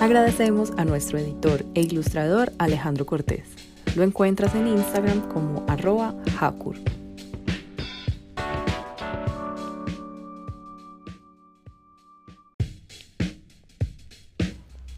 Agradecemos 0.00 0.72
a 0.76 0.84
nuestro 0.84 1.18
editor 1.18 1.64
e 1.76 1.82
ilustrador 1.82 2.52
Alejandro 2.58 3.06
Cortés. 3.06 3.44
Lo 3.94 4.02
encuentras 4.02 4.56
en 4.56 4.66
Instagram 4.66 5.28
como 5.28 5.64
arroba 5.68 6.16
Hakur. 6.40 6.74